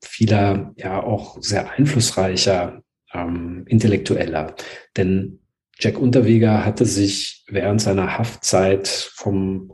[0.00, 2.82] vieler, ja auch sehr einflussreicher
[3.14, 4.56] ähm, Intellektueller.
[4.96, 5.38] Denn
[5.78, 9.72] Jack Unterweger hatte sich während seiner Haftzeit vom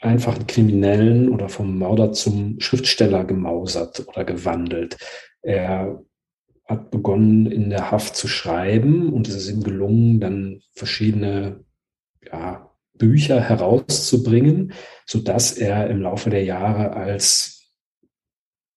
[0.00, 4.96] einfachen Kriminellen oder vom Mörder zum Schriftsteller gemausert oder gewandelt.
[5.42, 6.04] Er
[6.66, 11.64] hat begonnen, in der Haft zu schreiben und es ist ihm gelungen, dann verschiedene
[12.24, 14.72] ja, Bücher herauszubringen,
[15.06, 17.72] sodass er im Laufe der Jahre als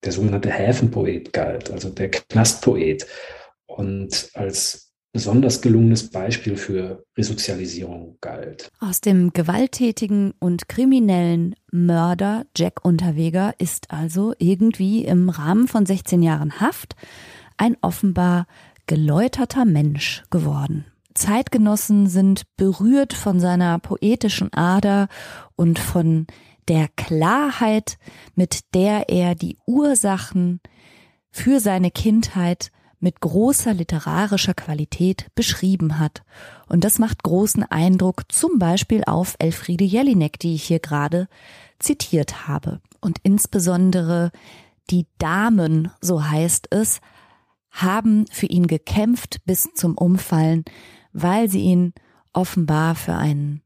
[0.03, 3.05] der sogenannte Häfenpoet galt, also der Knastpoet
[3.65, 8.69] und als besonders gelungenes Beispiel für Resozialisierung galt.
[8.79, 16.21] Aus dem gewalttätigen und kriminellen Mörder Jack Unterweger ist also irgendwie im Rahmen von 16
[16.21, 16.95] Jahren Haft
[17.57, 18.45] ein offenbar
[18.85, 20.85] geläuterter Mensch geworden.
[21.13, 25.09] Zeitgenossen sind berührt von seiner poetischen Ader
[25.55, 26.27] und von
[26.67, 27.97] der Klarheit,
[28.35, 30.61] mit der er die Ursachen
[31.31, 36.23] für seine Kindheit mit großer literarischer Qualität beschrieben hat.
[36.67, 41.27] Und das macht großen Eindruck zum Beispiel auf Elfriede Jelinek, die ich hier gerade
[41.79, 42.81] zitiert habe.
[42.99, 44.31] Und insbesondere
[44.89, 46.99] die Damen, so heißt es,
[47.71, 50.65] haben für ihn gekämpft bis zum Umfallen,
[51.13, 51.93] weil sie ihn
[52.33, 53.61] offenbar für einen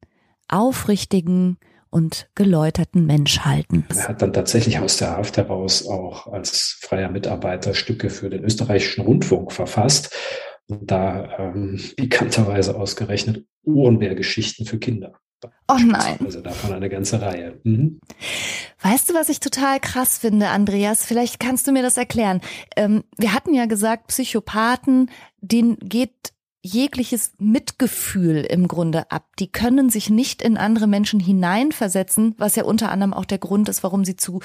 [0.47, 1.57] aufrichtigen,
[1.93, 3.85] und geläuterten Mensch halten.
[3.95, 8.43] Er hat dann tatsächlich aus der Haft heraus auch als freier Mitarbeiter Stücke für den
[8.43, 10.13] österreichischen Rundfunk verfasst
[10.67, 15.13] und da ähm, bekannterweise ausgerechnet Uhrenbär-Geschichten für Kinder.
[15.67, 16.17] Oh nein.
[16.23, 17.59] Also davon eine ganze Reihe.
[17.63, 17.99] Mhm.
[18.81, 21.05] Weißt du, was ich total krass finde, Andreas?
[21.05, 22.41] Vielleicht kannst du mir das erklären.
[22.75, 26.32] Ähm, wir hatten ja gesagt, Psychopathen, denen geht
[26.65, 29.25] jegliches Mitgefühl im Grunde ab.
[29.37, 33.67] Die können sich nicht in andere Menschen hineinversetzen, was ja unter anderem auch der Grund
[33.67, 34.39] ist, warum sie zu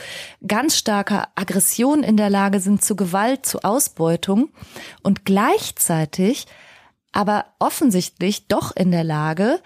[0.47, 4.51] ganz starker Aggression in der Lage sind, zu Gewalt, zu Ausbeutung
[5.03, 6.47] und gleichzeitig
[7.13, 9.61] aber offensichtlich doch in der Lage,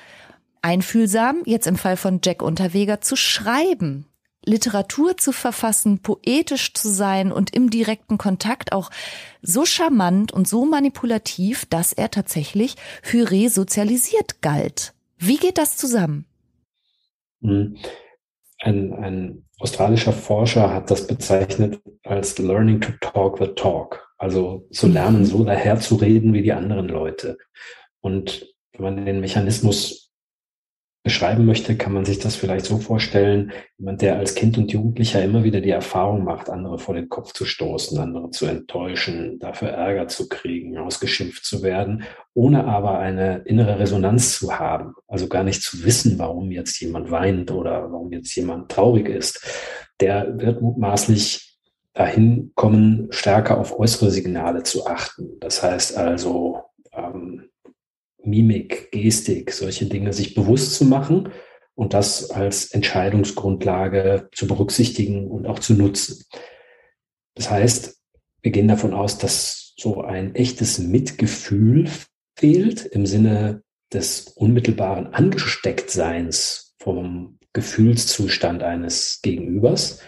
[0.61, 4.07] einfühlsam, jetzt im Fall von Jack Unterweger, zu schreiben.
[4.45, 8.91] Literatur zu verfassen, poetisch zu sein und im direkten Kontakt auch
[9.41, 14.95] so charmant und so manipulativ, dass er tatsächlich für resozialisiert galt.
[15.19, 16.27] Wie geht das zusammen?
[17.43, 17.77] Hm.
[18.59, 24.09] Ein, ein australischer Forscher hat das bezeichnet als Learning to Talk the Talk.
[24.19, 27.39] Also zu lernen, so daher zu reden wie die anderen Leute.
[28.01, 30.12] Und wenn man den Mechanismus
[31.03, 35.23] beschreiben möchte, kann man sich das vielleicht so vorstellen, jemand, der als Kind und Jugendlicher
[35.23, 39.71] immer wieder die Erfahrung macht, andere vor den Kopf zu stoßen, andere zu enttäuschen, dafür
[39.71, 45.43] Ärger zu kriegen, ausgeschimpft zu werden, ohne aber eine innere Resonanz zu haben, also gar
[45.43, 49.45] nicht zu wissen, warum jetzt jemand weint oder warum jetzt jemand traurig ist,
[50.01, 51.59] der wird mutmaßlich
[51.95, 55.39] dahin kommen, stärker auf äußere Signale zu achten.
[55.41, 56.63] Das heißt also,
[56.93, 57.49] ähm,
[58.25, 61.31] Mimik, Gestik, solche Dinge sich bewusst zu machen
[61.75, 66.25] und das als Entscheidungsgrundlage zu berücksichtigen und auch zu nutzen.
[67.35, 67.99] Das heißt,
[68.43, 71.89] wir gehen davon aus, dass so ein echtes Mitgefühl
[72.37, 80.01] fehlt im Sinne des unmittelbaren Angestecktseins vom Gefühlszustand eines Gegenübers,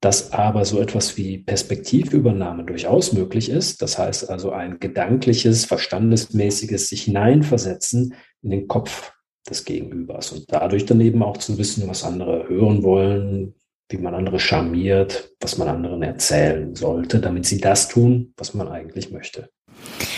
[0.00, 3.82] dass aber so etwas wie Perspektivübernahme durchaus möglich ist.
[3.82, 9.12] Das heißt also ein gedankliches, verstandesmäßiges sich hineinversetzen in den Kopf
[9.48, 13.54] des Gegenübers und dadurch dann eben auch zu wissen, was andere hören wollen,
[13.88, 18.68] wie man andere charmiert, was man anderen erzählen sollte, damit sie das tun, was man
[18.68, 19.48] eigentlich möchte.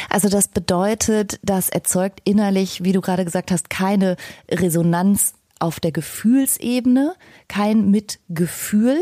[0.09, 4.16] Also das bedeutet, das erzeugt innerlich, wie du gerade gesagt hast, keine
[4.51, 7.14] Resonanz auf der Gefühlsebene,
[7.47, 8.99] kein Mitgefühl,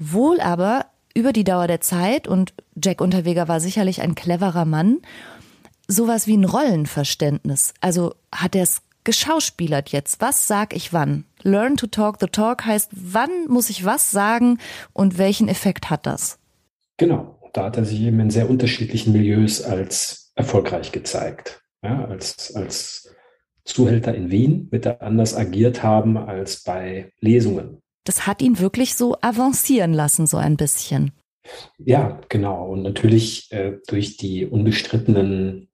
[0.00, 4.98] wohl aber über die Dauer der Zeit, und Jack Unterweger war sicherlich ein cleverer Mann,
[5.86, 7.74] sowas wie ein Rollenverständnis.
[7.80, 10.20] Also hat er es geschauspielert jetzt.
[10.20, 11.24] Was sag ich wann?
[11.42, 14.58] Learn to talk the talk heißt, wann muss ich was sagen
[14.92, 16.38] und welchen Effekt hat das?
[16.96, 17.38] Genau.
[17.52, 21.62] Da hat er sich eben in sehr unterschiedlichen Milieus als erfolgreich gezeigt.
[21.82, 23.12] Ja, als, als
[23.64, 27.82] Zuhälter in Wien wird er anders agiert haben als bei Lesungen.
[28.10, 31.12] Das hat ihn wirklich so avancieren lassen, so ein bisschen.
[31.78, 32.66] Ja, genau.
[32.66, 35.68] Und natürlich äh, durch die unbestrittenen,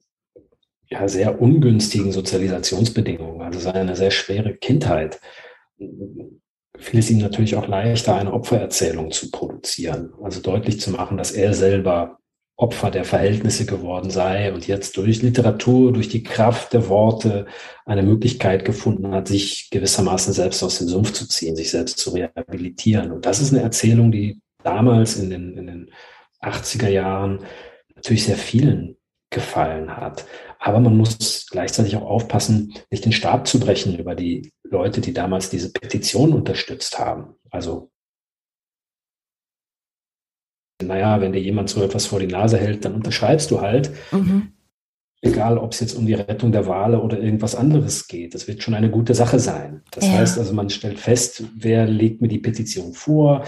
[0.91, 5.19] ja, sehr ungünstigen Sozialisationsbedingungen, also seine sehr schwere Kindheit,
[5.79, 10.13] fiel es ihm natürlich auch leichter, eine Opfererzählung zu produzieren.
[10.23, 12.19] Also deutlich zu machen, dass er selber
[12.59, 17.47] Opfer der Verhältnisse geworden sei und jetzt durch Literatur, durch die Kraft der Worte
[17.85, 22.11] eine Möglichkeit gefunden hat, sich gewissermaßen selbst aus dem Sumpf zu ziehen, sich selbst zu
[22.11, 23.13] rehabilitieren.
[23.13, 25.91] Und das ist eine Erzählung, die damals in den, in den
[26.41, 27.45] 80er Jahren
[27.95, 28.97] natürlich sehr vielen
[29.31, 30.25] gefallen hat.
[30.59, 35.13] Aber man muss gleichzeitig auch aufpassen, nicht den Stab zu brechen über die Leute, die
[35.13, 37.35] damals diese Petition unterstützt haben.
[37.51, 37.91] Also
[40.83, 43.91] naja, wenn dir jemand so etwas vor die Nase hält, dann unterschreibst du halt.
[44.13, 44.53] Mhm.
[45.23, 48.35] Egal, ob es jetzt um die Rettung der Wale oder irgendwas anderes geht.
[48.35, 49.83] Das wird schon eine gute Sache sein.
[49.91, 50.13] Das ja.
[50.13, 53.45] heißt also, man stellt fest, wer legt mir die Petition vor?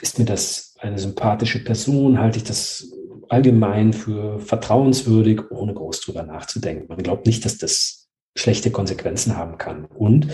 [0.00, 2.18] Ist mir das eine sympathische Person?
[2.18, 2.90] Halte ich das
[3.28, 6.88] allgemein für vertrauenswürdig, ohne groß drüber nachzudenken?
[6.88, 9.86] Man glaubt nicht, dass das schlechte Konsequenzen haben kann.
[9.86, 10.28] Und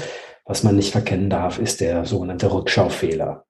[0.44, 3.44] was man nicht verkennen darf, ist der sogenannte Rückschaufehler.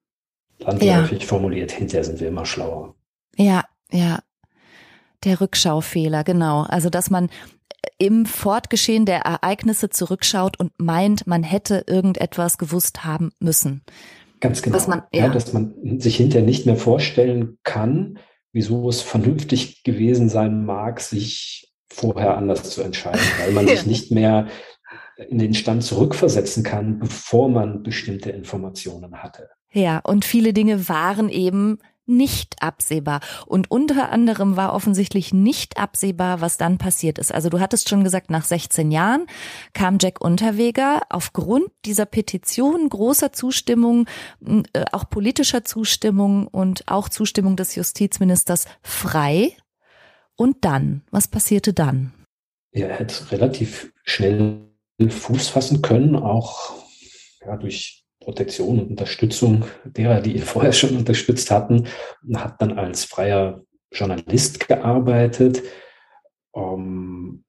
[0.65, 1.27] Landläufig ja.
[1.27, 2.95] formuliert, hinterher sind wir immer schlauer.
[3.35, 4.19] Ja, ja.
[5.23, 6.63] Der Rückschaufehler, genau.
[6.63, 7.29] Also, dass man
[7.97, 13.83] im Fortgeschehen der Ereignisse zurückschaut und meint, man hätte irgendetwas gewusst haben müssen.
[14.39, 14.75] Ganz genau.
[14.75, 15.25] Dass man, ja.
[15.25, 15.29] ja.
[15.29, 18.19] dass man sich hinterher nicht mehr vorstellen kann,
[18.51, 24.11] wieso es vernünftig gewesen sein mag, sich vorher anders zu entscheiden, weil man sich nicht
[24.11, 24.47] mehr
[25.29, 29.49] in den Stand zurückversetzen kann, bevor man bestimmte Informationen hatte.
[29.73, 33.21] Ja, und viele Dinge waren eben nicht absehbar.
[33.45, 37.33] Und unter anderem war offensichtlich nicht absehbar, was dann passiert ist.
[37.33, 39.25] Also du hattest schon gesagt, nach 16 Jahren
[39.73, 44.07] kam Jack Unterweger aufgrund dieser Petition großer Zustimmung,
[44.45, 49.55] äh, auch politischer Zustimmung und auch Zustimmung des Justizministers frei.
[50.35, 52.13] Und dann, was passierte dann?
[52.71, 54.67] Er hat relativ schnell
[54.99, 56.73] Fuß fassen können, auch
[57.45, 61.87] ja, durch Protektion und Unterstützung derer, die ihn vorher schon unterstützt hatten,
[62.25, 65.61] und hat dann als freier Journalist gearbeitet
[66.55, 67.43] ähm,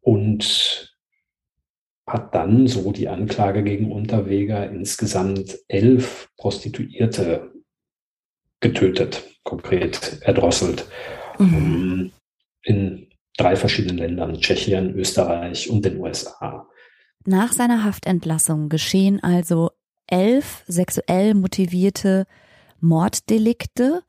[0.00, 0.88] und
[2.06, 7.52] hat dann, so die Anklage gegen Unterweger, insgesamt elf Prostituierte
[8.60, 10.86] getötet, konkret erdrosselt,
[11.38, 11.54] mhm.
[11.54, 12.12] Ähm,
[12.64, 16.68] in drei verschiedenen Ländern, Tschechien, Österreich und den USA.
[17.24, 19.70] Nach seiner Haftentlassung geschehen also
[20.12, 22.26] elf sexuell motivierte
[22.80, 24.02] Morddelikte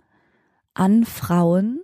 [0.74, 1.80] an Frauen,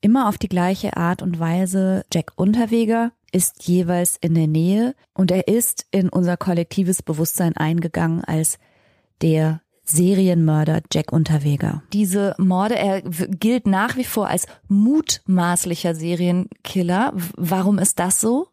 [0.00, 2.04] immer auf die gleiche Art und Weise.
[2.12, 8.24] Jack Unterweger ist jeweils in der Nähe und er ist in unser kollektives Bewusstsein eingegangen
[8.24, 8.58] als
[9.22, 11.82] der Serienmörder Jack Unterweger.
[11.92, 17.12] Diese Morde, er gilt nach wie vor als mutmaßlicher Serienkiller.
[17.36, 18.48] Warum ist das so?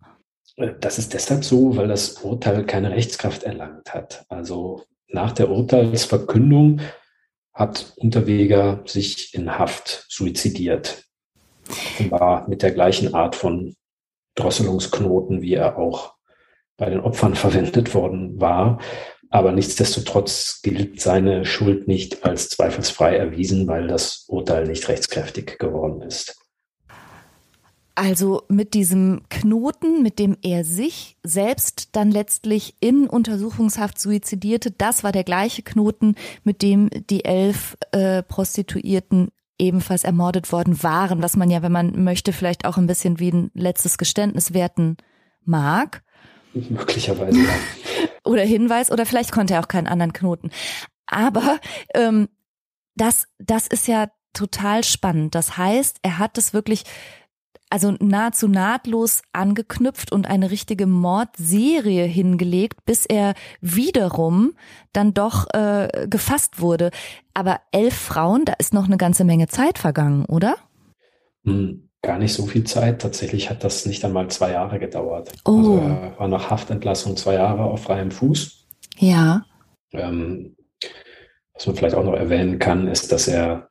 [0.81, 4.25] Das ist deshalb so, weil das Urteil keine Rechtskraft erlangt hat.
[4.27, 6.81] Also nach der Urteilsverkündung
[7.53, 11.03] hat Unterweger sich in Haft suizidiert.
[11.69, 13.75] Offenbar mit der gleichen Art von
[14.35, 16.13] Drosselungsknoten, wie er auch
[16.77, 18.79] bei den Opfern verwendet worden war.
[19.29, 26.01] Aber nichtsdestotrotz gilt seine Schuld nicht als zweifelsfrei erwiesen, weil das Urteil nicht rechtskräftig geworden
[26.01, 26.38] ist.
[27.99, 35.03] Also mit diesem Knoten, mit dem er sich selbst dann letztlich in Untersuchungshaft suizidierte, das
[35.03, 41.35] war der gleiche Knoten, mit dem die elf äh, Prostituierten ebenfalls ermordet worden waren, was
[41.35, 44.95] man ja, wenn man möchte, vielleicht auch ein bisschen wie ein letztes Geständnis werten
[45.43, 46.01] mag.
[46.53, 47.37] Möglicherweise.
[47.37, 47.49] Ja.
[48.23, 50.51] oder Hinweis, oder vielleicht konnte er auch keinen anderen Knoten.
[51.05, 51.59] Aber
[51.93, 52.29] ähm,
[52.95, 55.35] das, das ist ja total spannend.
[55.35, 56.85] Das heißt, er hat es wirklich
[57.69, 64.53] also nahezu nahtlos angeknüpft und eine richtige Mordserie hingelegt, bis er wiederum
[64.93, 66.91] dann doch äh, gefasst wurde.
[67.33, 70.57] Aber elf Frauen, da ist noch eine ganze Menge Zeit vergangen, oder?
[71.43, 73.01] Hm, gar nicht so viel Zeit.
[73.01, 75.31] Tatsächlich hat das nicht einmal zwei Jahre gedauert.
[75.45, 75.57] Oh.
[75.57, 78.65] Also er war nach Haftentlassung zwei Jahre auf freiem Fuß.
[78.97, 79.45] Ja.
[79.91, 80.55] Ähm,
[81.53, 83.69] was man vielleicht auch noch erwähnen kann, ist, dass er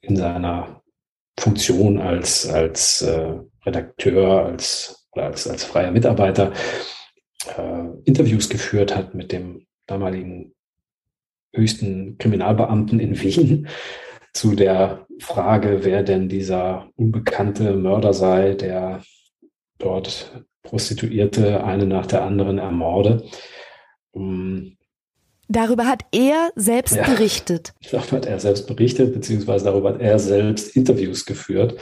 [0.00, 0.82] in seiner
[1.38, 6.52] Funktion als, als äh, Redakteur, als, als, als freier Mitarbeiter
[7.56, 10.54] äh, Interviews geführt hat mit dem damaligen
[11.54, 13.68] höchsten Kriminalbeamten in Wien
[14.32, 19.02] zu der Frage, wer denn dieser unbekannte Mörder sei, der
[19.78, 23.24] dort Prostituierte eine nach der anderen ermorde.
[24.10, 24.75] Um,
[25.48, 27.72] Darüber hat er selbst ja, berichtet.
[27.90, 31.78] Darüber hat er selbst berichtet, beziehungsweise darüber hat er selbst Interviews geführt.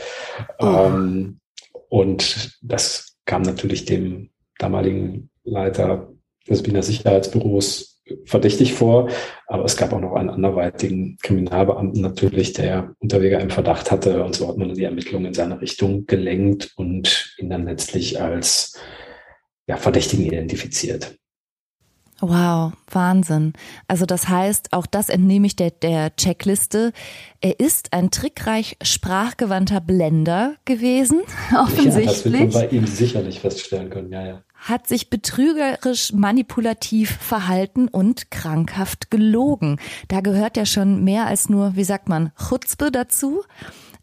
[0.59, 0.67] Oh.
[0.67, 1.41] Ähm,
[1.89, 6.13] und das kam natürlich dem damaligen Leiter
[6.49, 9.09] des Wiener Sicherheitsbüros verdächtig vor.
[9.47, 14.23] Aber es gab auch noch einen anderweitigen Kriminalbeamten natürlich, der Unterweger im Verdacht hatte.
[14.25, 18.79] Und so hat man die Ermittlungen in seine Richtung gelenkt und ihn dann letztlich als
[19.67, 21.17] ja, Verdächtigen identifiziert.
[22.27, 23.53] Wow, Wahnsinn.
[23.87, 26.93] Also das heißt, auch das entnehme ich der, der Checkliste.
[27.43, 31.21] Er ist ein trickreich sprachgewandter Blender gewesen,
[31.55, 32.05] offensichtlich.
[32.05, 34.43] Ja, das wird man bei ihm sicherlich feststellen können, ja, ja.
[34.55, 39.79] Hat sich betrügerisch manipulativ verhalten und krankhaft gelogen.
[40.09, 43.43] Da gehört ja schon mehr als nur, wie sagt man, Chutzpe dazu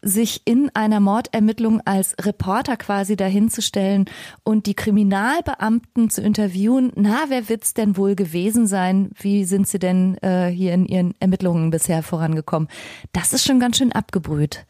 [0.01, 4.05] sich in einer Mordermittlung als Reporter quasi dahinzustellen
[4.43, 6.91] und die Kriminalbeamten zu interviewen.
[6.95, 9.11] Na, wer wird's denn wohl gewesen sein?
[9.19, 12.67] Wie sind sie denn äh, hier in ihren Ermittlungen bisher vorangekommen?
[13.13, 14.65] Das ist schon ganz schön abgebrüht.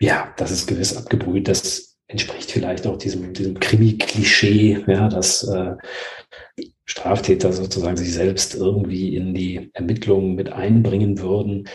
[0.00, 1.48] Ja, das ist gewiss abgebrüht.
[1.48, 5.76] Das entspricht vielleicht auch diesem, diesem Krimi-Klischee, ja, dass äh,
[6.84, 11.68] Straftäter sozusagen sich selbst irgendwie in die Ermittlungen mit einbringen würden.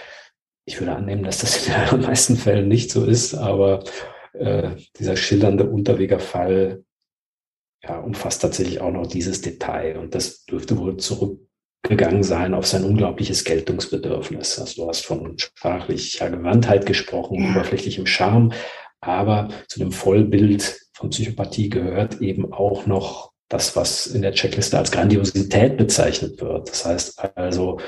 [0.67, 3.85] Ich würde annehmen, dass das in den allermeisten Fällen nicht so ist, aber
[4.33, 6.83] äh, dieser schillernde Unterwegerfall
[7.81, 12.83] ja, umfasst tatsächlich auch noch dieses Detail und das dürfte wohl zurückgegangen sein auf sein
[12.83, 14.59] unglaubliches Geltungsbedürfnis.
[14.59, 17.51] Also du hast von sprachlicher Gewandtheit gesprochen, ja.
[17.51, 18.51] oberflächlichem Charme,
[18.99, 24.77] aber zu dem Vollbild von Psychopathie gehört eben auch noch das, was in der Checkliste
[24.77, 26.69] als Grandiosität bezeichnet wird.
[26.69, 27.79] Das heißt also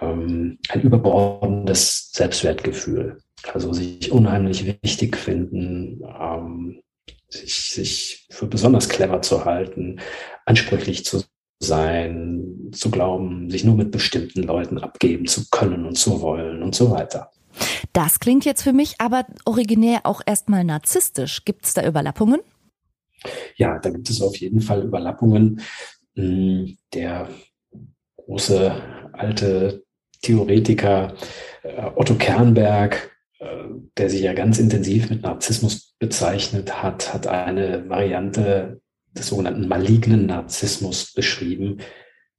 [0.00, 3.18] ähm, ein überbordendes Selbstwertgefühl.
[3.52, 6.82] Also sich unheimlich wichtig finden, ähm,
[7.28, 10.00] sich, sich für besonders clever zu halten,
[10.44, 11.22] ansprüchlich zu
[11.62, 16.74] sein, zu glauben, sich nur mit bestimmten Leuten abgeben zu können und zu wollen und
[16.74, 17.30] so weiter.
[17.92, 21.44] Das klingt jetzt für mich aber originär auch erstmal narzisstisch.
[21.44, 22.40] Gibt es da Überlappungen?
[23.56, 25.60] Ja, da gibt es auf jeden Fall Überlappungen.
[26.14, 27.28] Hm, der
[28.16, 28.74] große
[29.12, 29.84] alte
[30.22, 31.14] Theoretiker
[31.62, 33.46] äh, Otto Kernberg, äh,
[33.96, 38.80] der sich ja ganz intensiv mit Narzissmus bezeichnet hat, hat eine Variante
[39.12, 41.78] des sogenannten malignen Narzissmus beschrieben,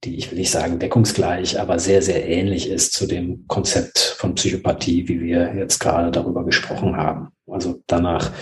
[0.04, 4.34] die ich will nicht sagen deckungsgleich, aber sehr, sehr ähnlich ist zu dem Konzept von
[4.34, 7.28] Psychopathie, wie wir jetzt gerade darüber gesprochen haben.
[7.46, 8.32] Also danach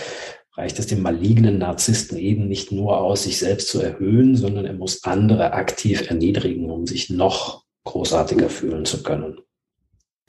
[0.61, 4.73] reicht es dem malignen Narzissten eben nicht nur aus, sich selbst zu erhöhen, sondern er
[4.73, 9.39] muss andere aktiv erniedrigen, um sich noch großartiger fühlen zu können.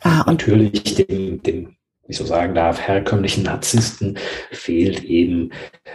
[0.01, 1.76] Ah, und natürlich dem, dem,
[2.07, 4.16] wie ich so sagen darf, herkömmlichen Narzissten
[4.51, 5.51] fehlt eben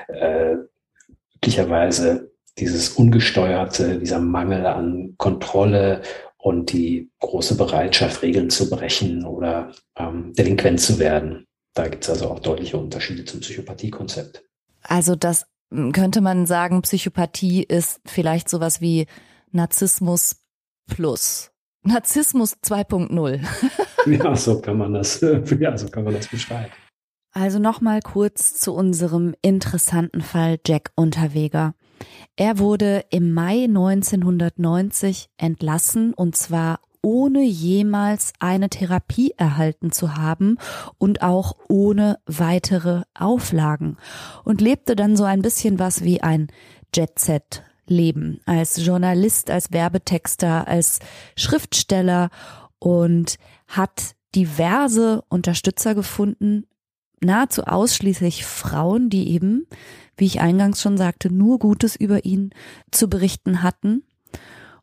[0.07, 0.57] äh,
[1.35, 6.03] üblicherweise dieses ungesteuerte, dieser Mangel an Kontrolle
[6.37, 11.47] und die große Bereitschaft, Regeln zu brechen oder ähm, delinquent zu werden.
[11.77, 14.43] Da gibt es also auch deutliche Unterschiede zum Psychopathiekonzept.
[14.81, 19.05] Also das hm, könnte man sagen, Psychopathie ist vielleicht sowas wie
[19.51, 20.37] Narzissmus
[20.87, 21.51] plus.
[21.83, 23.41] Narzissmus 2.0.
[24.07, 25.21] ja, so kann man das,
[25.59, 26.71] ja, so kann man das beschreiben.
[27.31, 31.75] Also nochmal kurz zu unserem interessanten Fall Jack Unterweger.
[32.35, 40.57] Er wurde im Mai 1990 entlassen und zwar ohne jemals eine Therapie erhalten zu haben
[40.97, 43.95] und auch ohne weitere Auflagen.
[44.43, 46.47] Und lebte dann so ein bisschen was wie ein
[46.93, 50.99] Jet-Set Leben als Journalist, als Werbetexter, als
[51.37, 52.29] Schriftsteller
[52.77, 53.37] und
[53.69, 56.65] hat diverse Unterstützer gefunden,
[57.21, 59.65] nahezu ausschließlich Frauen, die eben,
[60.17, 62.49] wie ich eingangs schon sagte, nur Gutes über ihn
[62.91, 64.03] zu berichten hatten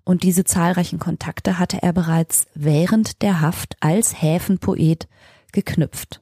[0.04, 5.08] und diese zahlreichen Kontakte hatte er bereits während der Haft als Häfenpoet
[5.52, 6.20] geknüpft.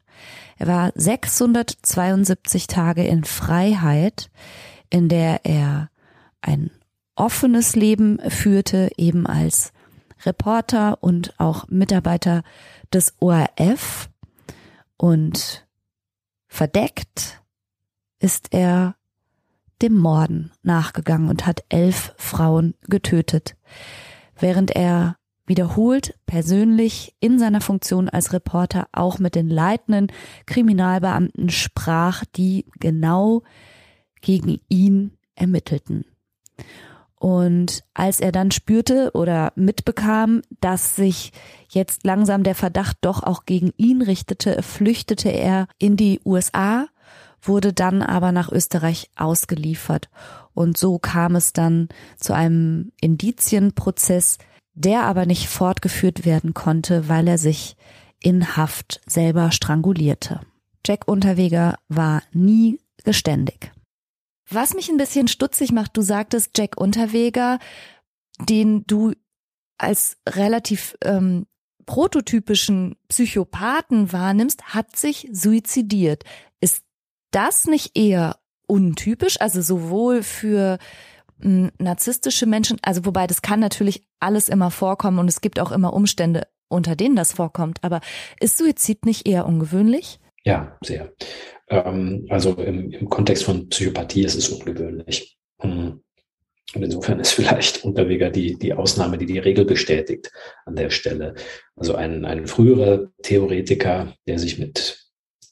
[0.58, 4.30] Er war 672 Tage in Freiheit,
[4.90, 5.90] in der er
[6.40, 6.70] ein
[7.16, 9.72] offenes Leben führte, eben als
[10.24, 12.42] Reporter und auch Mitarbeiter
[12.92, 14.08] des ORF
[14.96, 15.66] und
[16.46, 17.42] verdeckt
[18.20, 18.94] ist er
[19.82, 23.56] dem Morden nachgegangen und hat elf Frauen getötet,
[24.38, 25.16] während er
[25.46, 30.06] wiederholt persönlich in seiner Funktion als Reporter auch mit den leitenden
[30.46, 33.42] Kriminalbeamten sprach, die genau
[34.20, 36.04] gegen ihn ermittelten.
[37.16, 41.32] Und als er dann spürte oder mitbekam, dass sich
[41.68, 46.88] jetzt langsam der Verdacht doch auch gegen ihn richtete, flüchtete er in die USA
[47.42, 50.08] wurde dann aber nach Österreich ausgeliefert.
[50.54, 51.88] Und so kam es dann
[52.18, 54.38] zu einem Indizienprozess,
[54.74, 57.76] der aber nicht fortgeführt werden konnte, weil er sich
[58.20, 60.40] in Haft selber strangulierte.
[60.86, 63.72] Jack Unterweger war nie geständig.
[64.48, 67.58] Was mich ein bisschen stutzig macht, du sagtest Jack Unterweger,
[68.38, 69.12] den du
[69.78, 71.46] als relativ ähm,
[71.86, 76.24] prototypischen Psychopathen wahrnimmst, hat sich suizidiert.
[77.32, 80.78] Das nicht eher untypisch, also sowohl für
[81.44, 85.92] narzisstische Menschen, also wobei das kann natürlich alles immer vorkommen und es gibt auch immer
[85.92, 88.00] Umstände, unter denen das vorkommt, aber
[88.40, 90.20] ist Suizid nicht eher ungewöhnlich?
[90.44, 91.12] Ja, sehr.
[91.68, 95.36] Ähm, also im, im Kontext von Psychopathie ist es ungewöhnlich.
[95.60, 96.00] Hm.
[96.74, 100.30] Und insofern ist vielleicht Unterweger die, die Ausnahme, die die Regel bestätigt
[100.64, 101.34] an der Stelle.
[101.76, 105.01] Also ein, ein früherer Theoretiker, der sich mit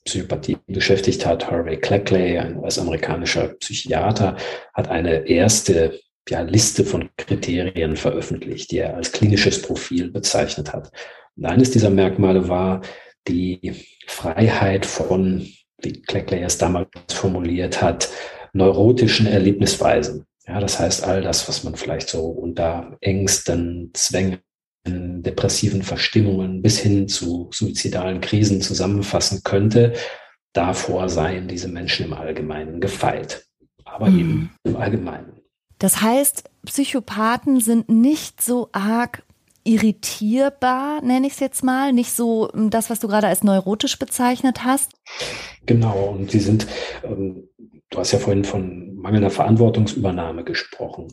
[0.05, 4.37] Psychopathie beschäftigt hat, Harvey Cleckley, ein US-amerikanischer Psychiater,
[4.75, 10.91] hat eine erste ja, Liste von Kriterien veröffentlicht, die er als klinisches Profil bezeichnet hat.
[11.37, 12.83] Und eines dieser Merkmale war
[13.29, 13.75] die
[14.07, 15.47] Freiheit von,
[15.83, 18.09] wie Cleckley es damals formuliert hat,
[18.53, 20.27] neurotischen Erlebnisweisen.
[20.47, 24.41] Ja, das heißt, all das, was man vielleicht so unter Ängsten, Zwängen,
[24.87, 29.93] depressiven Verstimmungen bis hin zu suizidalen Krisen zusammenfassen könnte,
[30.53, 33.47] davor seien diese Menschen im Allgemeinen gefeit.
[33.85, 34.19] Aber mhm.
[34.19, 35.41] eben im Allgemeinen.
[35.79, 39.23] Das heißt, Psychopathen sind nicht so arg
[39.65, 43.99] irritierbar, nenne ich es jetzt mal, nicht so hm, das, was du gerade als neurotisch
[43.99, 44.93] bezeichnet hast.
[45.67, 46.67] Genau, und sie sind,
[47.03, 47.49] ähm,
[47.91, 51.09] du hast ja vorhin von mangelnder Verantwortungsübernahme gesprochen.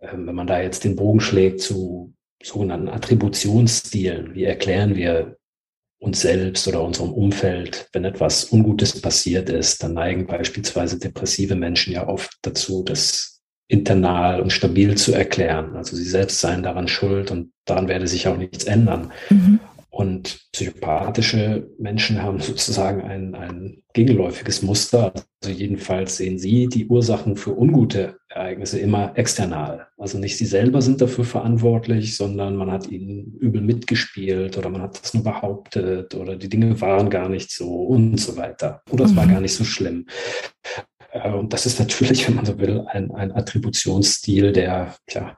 [0.00, 5.36] Ähm, wenn man da jetzt den Bogen schlägt zu sogenannten Attributionsstilen, wie erklären wir
[5.98, 11.92] uns selbst oder unserem Umfeld, wenn etwas Ungutes passiert ist, dann neigen beispielsweise depressive Menschen
[11.92, 15.76] ja oft dazu, das internal und stabil zu erklären.
[15.76, 19.12] Also sie selbst seien daran schuld und daran werde sich auch nichts ändern.
[19.28, 19.60] Mhm.
[19.90, 25.12] Und psychopathische Menschen haben sozusagen ein, ein gegenläufiges Muster.
[25.42, 29.88] Also jedenfalls sehen sie die Ursachen für ungute Ereignisse immer external.
[29.98, 34.82] Also nicht sie selber sind dafür verantwortlich, sondern man hat ihnen übel mitgespielt oder man
[34.82, 38.82] hat das nur behauptet oder die Dinge waren gar nicht so und so weiter.
[38.90, 39.32] Oder es war mhm.
[39.32, 40.06] gar nicht so schlimm.
[41.10, 45.36] Äh, und das ist natürlich, wenn man so will, ein, ein Attributionsstil, der, ja,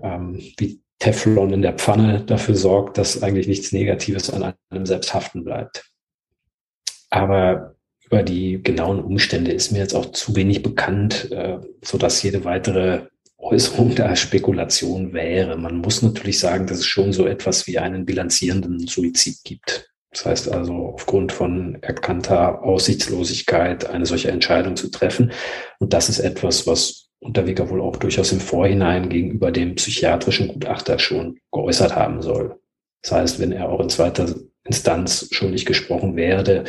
[0.00, 5.12] ähm, wie Teflon in der Pfanne dafür sorgt, dass eigentlich nichts Negatives an einem selbst
[5.12, 5.90] haften bleibt.
[7.10, 7.74] Aber
[8.12, 12.44] über die genauen Umstände ist mir jetzt auch zu wenig bekannt, äh, so dass jede
[12.44, 13.06] weitere
[13.38, 15.56] Äußerung da Spekulation wäre.
[15.56, 19.90] Man muss natürlich sagen, dass es schon so etwas wie einen bilanzierenden Suizid gibt.
[20.10, 25.32] Das heißt also, aufgrund von erkannter Aussichtslosigkeit eine solche Entscheidung zu treffen.
[25.78, 30.98] Und das ist etwas, was Unterweger wohl auch durchaus im Vorhinein gegenüber dem psychiatrischen Gutachter
[30.98, 32.60] schon geäußert haben soll.
[33.00, 34.34] Das heißt, wenn er auch in zweiter
[34.64, 36.64] Instanz schuldig gesprochen werde,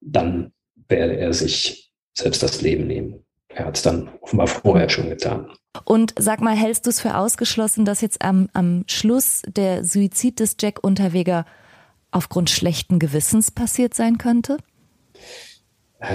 [0.00, 0.52] dann
[0.88, 3.24] werde er sich selbst das Leben nehmen.
[3.48, 5.50] Er hat es dann offenbar vorher schon getan.
[5.84, 10.40] Und sag mal, hältst du es für ausgeschlossen, dass jetzt am, am Schluss der Suizid
[10.40, 11.44] des Jack Unterweger
[12.10, 14.58] aufgrund schlechten Gewissens passiert sein könnte?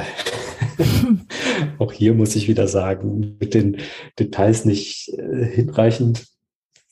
[1.79, 3.77] Auch hier muss ich wieder sagen, mit den
[4.17, 6.27] Details nicht äh, hinreichend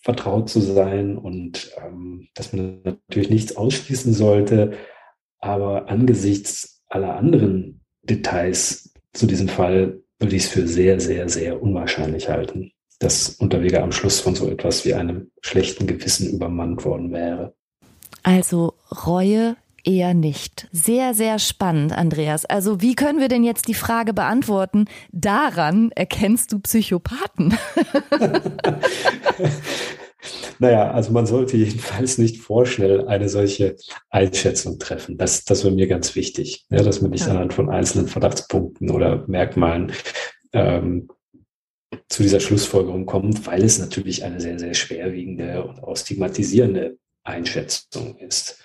[0.02, 4.74] vertraut zu sein und ähm, dass man natürlich nichts ausschließen sollte.
[5.40, 11.62] Aber angesichts aller anderen Details zu diesem Fall würde ich es für sehr, sehr, sehr
[11.62, 17.12] unwahrscheinlich halten, dass Unterweger am Schluss von so etwas wie einem schlechten Gewissen übermannt worden
[17.12, 17.54] wäre.
[18.24, 18.76] Also
[19.06, 20.68] Reue eher nicht.
[20.72, 22.46] Sehr, sehr spannend, Andreas.
[22.46, 24.86] Also wie können wir denn jetzt die Frage beantworten?
[25.12, 27.58] Daran erkennst du Psychopathen.
[30.60, 33.76] naja, also man sollte jedenfalls nicht vorschnell eine solche
[34.10, 35.18] Einschätzung treffen.
[35.18, 37.32] Das, das wäre mir ganz wichtig, ja, dass man nicht ja.
[37.32, 39.92] anhand von einzelnen Verdachtspunkten oder Merkmalen
[40.54, 41.10] ähm,
[42.08, 48.18] zu dieser Schlussfolgerung kommt, weil es natürlich eine sehr, sehr schwerwiegende und auch stigmatisierende Einschätzung
[48.18, 48.60] ist.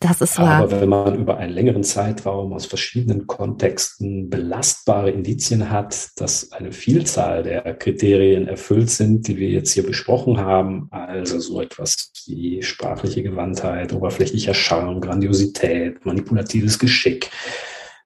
[0.00, 0.64] Das ist wahr.
[0.64, 6.72] Aber wenn man über einen längeren Zeitraum aus verschiedenen Kontexten belastbare Indizien hat, dass eine
[6.72, 12.62] Vielzahl der Kriterien erfüllt sind, die wir jetzt hier besprochen haben, also so etwas wie
[12.62, 17.30] sprachliche Gewandtheit, oberflächlicher Charme, Grandiosität, manipulatives Geschick,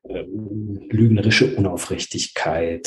[0.08, 2.86] ähm, lügnerische Unaufrichtigkeit,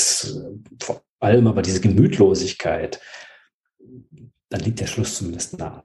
[0.82, 3.02] vor allem aber diese Gemütlosigkeit,
[4.50, 5.84] dann liegt der Schluss zumindest nahe.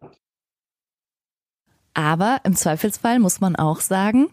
[1.99, 4.29] Aber im Zweifelsfall muss man auch sagen,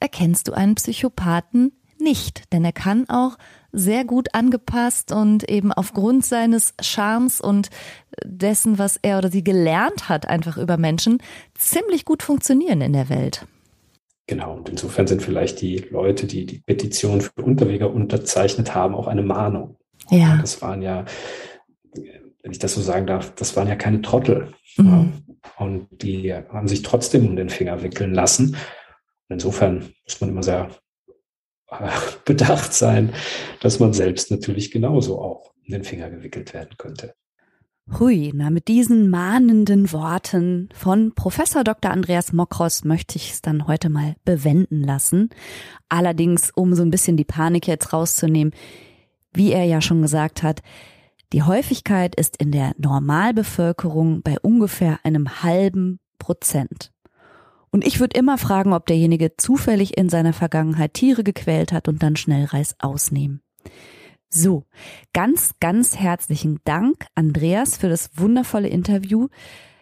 [0.00, 1.70] erkennst du einen Psychopathen
[2.00, 3.38] nicht, denn er kann auch
[3.70, 7.70] sehr gut angepasst und eben aufgrund seines Charmes und
[8.24, 11.22] dessen, was er oder sie gelernt hat, einfach über Menschen,
[11.54, 13.46] ziemlich gut funktionieren in der Welt.
[14.26, 19.06] Genau, und insofern sind vielleicht die Leute, die die Petition für Unterweger unterzeichnet haben, auch
[19.06, 19.76] eine Mahnung.
[20.10, 20.36] Ja.
[20.40, 21.04] Das waren ja,
[21.94, 24.52] wenn ich das so sagen darf, das waren ja keine Trottel.
[24.76, 25.12] Mhm.
[25.80, 28.56] Und die haben sich trotzdem um den Finger wickeln lassen.
[29.28, 30.70] Und insofern muss man immer sehr
[31.70, 31.88] äh,
[32.24, 33.14] bedacht sein,
[33.60, 37.14] dass man selbst natürlich genauso auch um den Finger gewickelt werden könnte.
[37.98, 41.90] Hui, na mit diesen mahnenden Worten von Professor Dr.
[41.90, 45.30] Andreas Mokros möchte ich es dann heute mal bewenden lassen.
[45.88, 48.54] Allerdings, um so ein bisschen die Panik jetzt rauszunehmen,
[49.34, 50.62] wie er ja schon gesagt hat,
[51.32, 56.92] die Häufigkeit ist in der Normalbevölkerung bei ungefähr einem halben Prozent.
[57.70, 62.02] Und ich würde immer fragen, ob derjenige zufällig in seiner Vergangenheit Tiere gequält hat und
[62.02, 63.40] dann Schnellreis ausnehmen.
[64.28, 64.64] So,
[65.14, 69.28] ganz, ganz herzlichen Dank, Andreas, für das wundervolle Interview.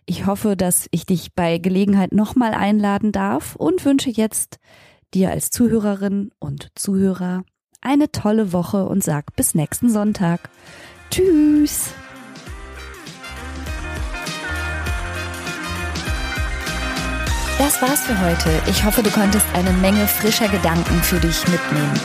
[0.07, 4.59] Ich hoffe, dass ich dich bei Gelegenheit nochmal einladen darf und wünsche jetzt
[5.14, 7.44] dir als Zuhörerin und Zuhörer
[7.80, 10.51] eine tolle Woche und sag bis nächsten Sonntag.
[11.11, 11.90] Tschüss!
[17.58, 18.62] Das war's für heute.
[18.68, 21.98] Ich hoffe, du konntest eine Menge frischer Gedanken für dich mitnehmen.